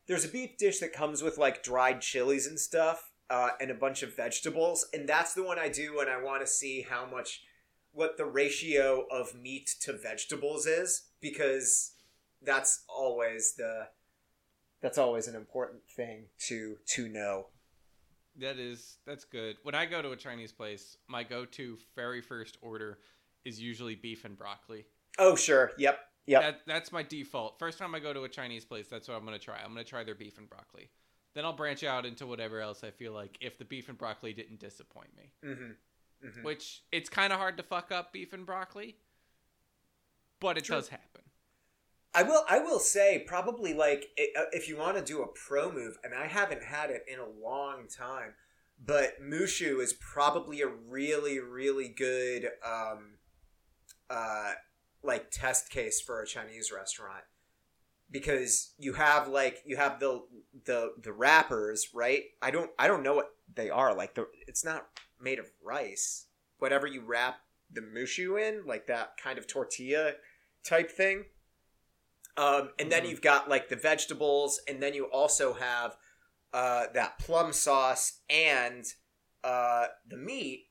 [0.08, 3.76] there's a beef dish that comes with like dried chilies and stuff uh, and a
[3.76, 7.06] bunch of vegetables, and that's the one I do when I want to see how
[7.06, 7.42] much
[7.92, 11.94] what the ratio of meat to vegetables is because
[12.42, 13.88] that's always the
[14.82, 17.48] that's always an important thing to to know.
[18.38, 19.58] That is that's good.
[19.64, 23.00] When I go to a Chinese place, my go-to very first order
[23.46, 24.86] is usually beef and broccoli.
[25.18, 26.00] Oh sure, yep,
[26.30, 26.42] yep.
[26.42, 27.60] That that's my default.
[27.60, 29.60] First time I go to a Chinese place, that's what I'm gonna try.
[29.64, 30.90] I'm gonna try their beef and broccoli.
[31.36, 34.34] Then I'll branch out into whatever else I feel like if the beef and broccoli
[34.34, 35.32] didn't disappoint me.
[35.46, 35.72] mm-hmm.
[36.28, 36.44] Mm-hmm.
[36.44, 38.98] Which it's kind of hard to fuck up beef and broccoli,
[40.42, 40.76] but it True.
[40.76, 41.22] does happen.
[42.14, 42.44] I will.
[42.50, 46.14] I will say probably like uh, if you want to do a pro move, and
[46.14, 48.34] I haven't had it in a long time,
[48.84, 53.20] but moo shu is probably a really, really good, um,
[54.10, 54.54] uh,
[55.04, 57.24] like test case for a Chinese restaurant
[58.12, 60.22] because you have like you have the
[60.66, 62.24] the the wrappers, right?
[62.42, 64.16] I don't I don't know what they are like.
[64.16, 64.88] The it's not
[65.22, 66.26] made of rice.
[66.58, 67.38] Whatever you wrap
[67.72, 70.14] the moo shu in, like that kind of tortilla
[70.68, 71.26] type thing.
[72.36, 73.10] Um, and then Mhm.
[73.10, 75.98] you've got like the vegetables, and then you also have
[76.52, 78.86] uh, that plum sauce and
[79.44, 80.70] uh, the meat.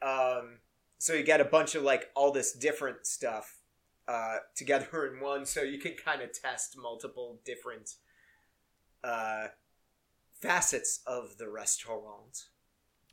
[0.00, 0.60] Um,
[0.98, 3.59] so you get a bunch of like all this different stuff
[4.10, 7.94] uh, together in one, so you can kind of test multiple different
[9.04, 9.48] uh,
[10.40, 12.46] facets of the restaurant.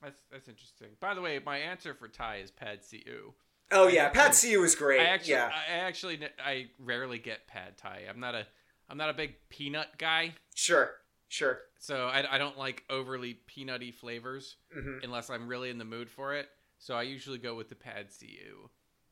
[0.02, 0.89] That's that's interesting.
[1.00, 3.34] By the way, my answer for Thai is pad see ew.
[3.72, 5.02] Oh I yeah, actually- Pad See Ew was great.
[5.02, 8.04] I actually, yeah, I actually, I rarely get pad Thai.
[8.10, 8.48] I'm not a,
[8.89, 10.91] I'm not a big peanut guy, sure,
[11.28, 11.60] sure.
[11.78, 16.10] so I, I don't like overly peanutty flavors hmm unless I'm really in the mood
[16.10, 16.48] for it.
[16.80, 18.70] So I usually go with the pad see ew.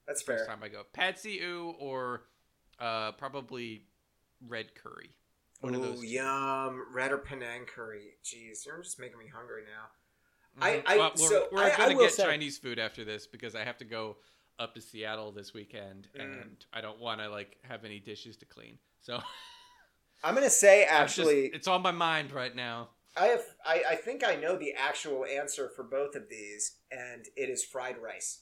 [0.07, 0.55] That's First fair.
[0.55, 2.23] time I go pad see ew or
[2.79, 3.83] uh, probably
[4.47, 5.11] red curry.
[5.61, 6.01] One of those.
[6.01, 6.07] two.
[6.07, 6.85] yum!
[6.93, 8.17] Red or Penang curry.
[8.23, 9.87] Jeez, you're just making me hungry now.
[10.65, 10.83] I- Mhm.
[10.85, 13.25] I- well, we're, so we're I- I gonna will get say- Chinese food after this
[13.25, 14.17] because I have to go
[14.59, 16.21] up to Seattle this weekend, Mm.
[16.21, 18.77] and I don't want to like have any dishes to clean.
[19.01, 19.21] So
[20.23, 22.89] I'm gonna say I'm just- actually, it's on my mind right now.
[23.17, 23.45] I have.
[23.65, 27.63] I, I think I know the actual answer for both of these, and it is
[27.63, 28.41] fried rice.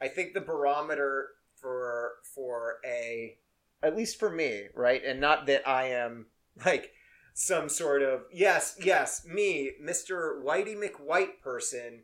[0.00, 1.30] I think the barometer
[1.60, 3.38] for for a,
[3.82, 6.26] at least for me, right, and not that I am
[6.64, 6.92] like
[7.34, 12.02] some sort of yes, yes, me, Mister Whitey McWhite person.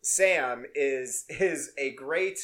[0.00, 2.38] Sam is is a great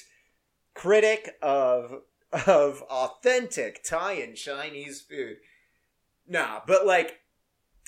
[0.75, 2.03] critic of
[2.47, 5.37] of authentic Thai and Chinese food.
[6.27, 7.21] Nah, but like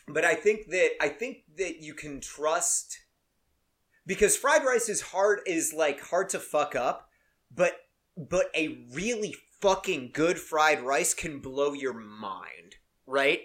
[0.07, 2.98] but I think that I think that you can trust
[4.07, 7.09] because fried rice is hard is like hard to fuck up,
[7.54, 7.76] but
[8.16, 12.76] but a really fucking good fried rice can blow your mind,
[13.07, 13.40] right?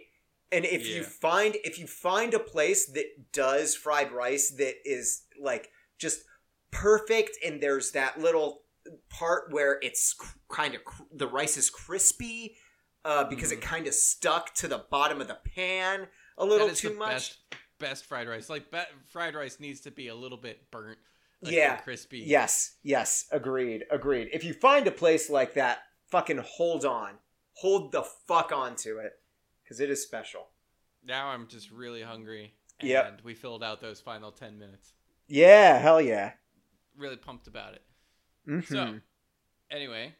[0.51, 5.23] And if you find if you find a place that does fried rice that is
[5.41, 6.21] like just
[6.71, 8.61] perfect and there's that little
[9.09, 10.15] part where it's
[10.51, 12.55] kind of cr- the rice is crispy
[13.05, 13.63] uh, because it Mhm.
[13.63, 16.07] kind of stuck to the bottom of the pan
[16.37, 17.35] a little too much.
[17.81, 18.49] Best, fried rice.
[18.49, 20.99] Like be- fried rice needs to be a little bit burnt.
[21.41, 21.77] Like, Yeah.
[21.77, 22.19] crispy.
[22.19, 24.29] Yes, yes, agreed, agreed.
[24.31, 25.79] If you find a place like that,
[26.11, 27.17] fucking hold on,
[27.53, 29.13] hold the fuck on to it,
[29.63, 30.47] because it is special.
[31.03, 32.53] Now I'm just really hungry.
[32.79, 33.21] And Yep.
[33.23, 34.93] we filled out those final ten minutes.
[35.27, 36.33] Yeah, hell yeah.
[36.95, 37.83] Really pumped about it.
[38.47, 38.67] Mhm.
[38.67, 38.99] So,
[39.71, 40.15] anyway,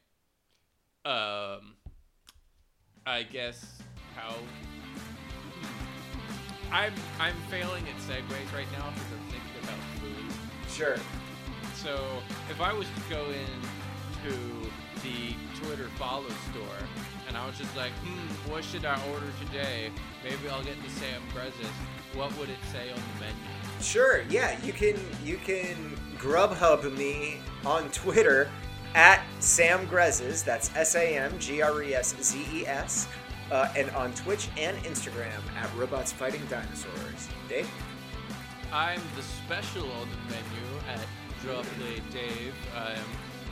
[1.05, 1.77] um,
[3.05, 3.79] I guess
[4.15, 4.35] how
[6.71, 10.71] I'm I'm failing at segues right now because I'm thinking about food.
[10.71, 10.97] sure.
[11.75, 11.99] So
[12.49, 13.61] if I was to go in
[14.23, 14.37] to
[15.01, 16.77] the Twitter follow store
[17.27, 19.89] and I was just like, hmm, what should I order today?
[20.23, 21.65] Maybe I'll get the Sam Grezes.
[22.13, 23.81] What would it say on the menu?
[23.81, 28.49] Sure, yeah, you can you can Grubhub me on Twitter
[28.93, 30.43] at Sam Grezes.
[30.43, 33.07] That's S A M G R E S Z E S,
[33.51, 37.27] uh, and on Twitch and Instagram at Robots Fighting Dinosaurs.
[37.49, 37.69] Dave.
[38.73, 41.05] I'm the special on the menu at
[41.43, 42.55] Drawplay Dave.
[42.75, 43.05] I am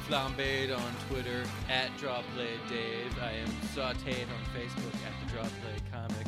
[0.07, 3.19] flambéed on Twitter at Drawplay Dave.
[3.21, 6.27] I am sautéed on Facebook at the Drawplay Comic.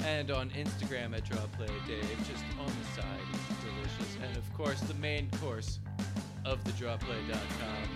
[0.00, 3.20] And on Instagram at Drawplay Dave, just on the side,
[3.62, 4.16] delicious.
[4.26, 5.78] And of course, the main course
[6.44, 7.88] of the drawplay.com.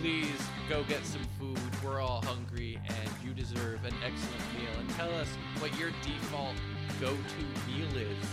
[0.00, 1.58] Please go get some food.
[1.84, 4.72] We're all hungry, and you deserve an excellent meal.
[4.78, 5.28] And tell us
[5.58, 6.54] what your default
[7.00, 8.24] go-to meal is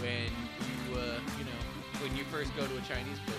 [0.00, 0.30] when
[0.60, 1.60] you uh, you know
[2.02, 3.38] when you first go to a Chinese place.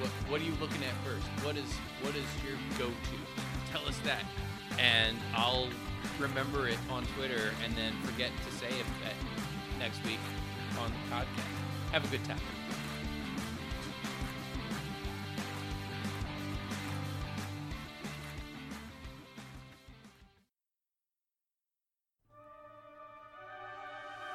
[0.00, 1.26] What what are you looking at first?
[1.44, 3.18] What is what is your go-to?
[3.70, 4.24] Tell us that,
[4.78, 5.68] and I'll
[6.18, 8.86] remember it on Twitter and then forget to say it
[9.78, 10.20] next week
[10.80, 11.92] on the podcast.
[11.92, 12.61] Have a good time.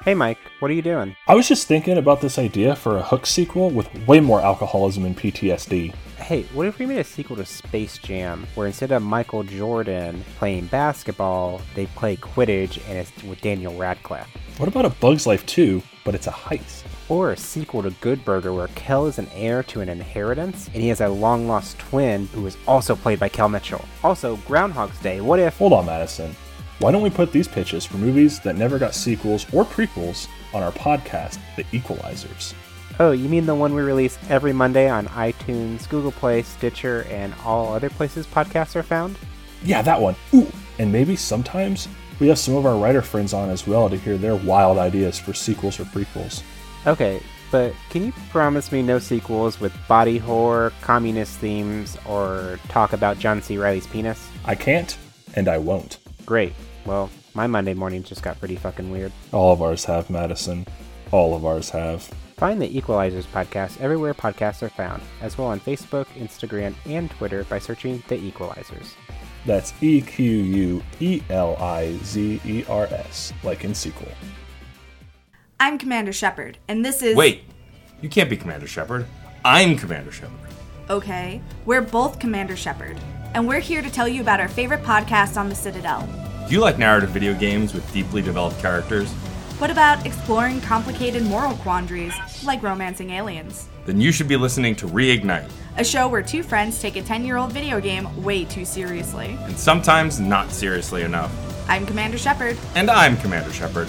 [0.08, 1.14] Hey Mike, what are you doing?
[1.26, 5.04] I was just thinking about this idea for a Hook sequel with way more alcoholism
[5.04, 5.94] and PTSD.
[6.16, 10.24] Hey, what if we made a sequel to Space Jam where instead of Michael Jordan
[10.38, 14.34] playing basketball, they play Quidditch and it's with Daniel Radcliffe?
[14.56, 16.84] What about a Bug's Life 2, but it's a heist?
[17.10, 20.82] Or a sequel to Good Burger where Kel is an heir to an inheritance and
[20.82, 23.84] he has a long lost twin who is also played by Kel Mitchell.
[24.02, 25.20] Also, Groundhog's Day.
[25.20, 25.58] What if.
[25.58, 26.34] Hold on, Madison.
[26.80, 30.62] Why don't we put these pitches for movies that never got sequels or prequels on
[30.62, 32.54] our podcast, The Equalizers?
[33.00, 37.34] Oh, you mean the one we release every Monday on iTunes, Google Play, Stitcher, and
[37.44, 39.18] all other places podcasts are found?
[39.64, 40.14] Yeah, that one.
[40.32, 40.46] Ooh,
[40.78, 41.88] and maybe sometimes
[42.20, 45.18] we have some of our writer friends on as well to hear their wild ideas
[45.18, 46.44] for sequels or prequels.
[46.86, 47.20] Okay,
[47.50, 53.18] but can you promise me no sequels with body horror, communist themes, or talk about
[53.18, 53.58] John C.
[53.58, 54.28] Reilly's penis?
[54.44, 54.96] I can't,
[55.34, 55.98] and I won't.
[56.24, 56.52] Great.
[56.88, 59.12] Well, my Monday morning just got pretty fucking weird.
[59.30, 60.66] All of ours have, Madison.
[61.10, 62.02] All of ours have.
[62.38, 67.44] Find the Equelizers podcast everywhere podcasts are found, as well on Facebook, Instagram, and Twitter
[67.44, 68.94] by searching The Equelizers.
[69.44, 74.08] That's E Q U E L I Z E R S, like in sequel.
[75.60, 77.14] I'm Commander Shepard, and this is.
[77.14, 77.42] Wait,
[78.00, 79.04] you can't be Commander Shepard.
[79.44, 80.32] I'm Commander Shepard.
[80.88, 82.98] Okay, we're both Commander Shepard,
[83.34, 86.08] and we're here to tell you about our favorite podcast on the Citadel.
[86.48, 89.10] Do you like narrative video games with deeply developed characters?
[89.60, 93.68] What about exploring complicated moral quandaries, like romancing aliens?
[93.84, 97.26] Then you should be listening to Reignite, A show where two friends take a 10
[97.26, 99.36] year old video game way too seriously.
[99.42, 101.30] and sometimes not seriously enough.
[101.68, 102.56] I'm Commander Shepard.
[102.74, 103.88] And I'm Commander Shepard.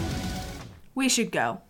[0.95, 1.61] We should go.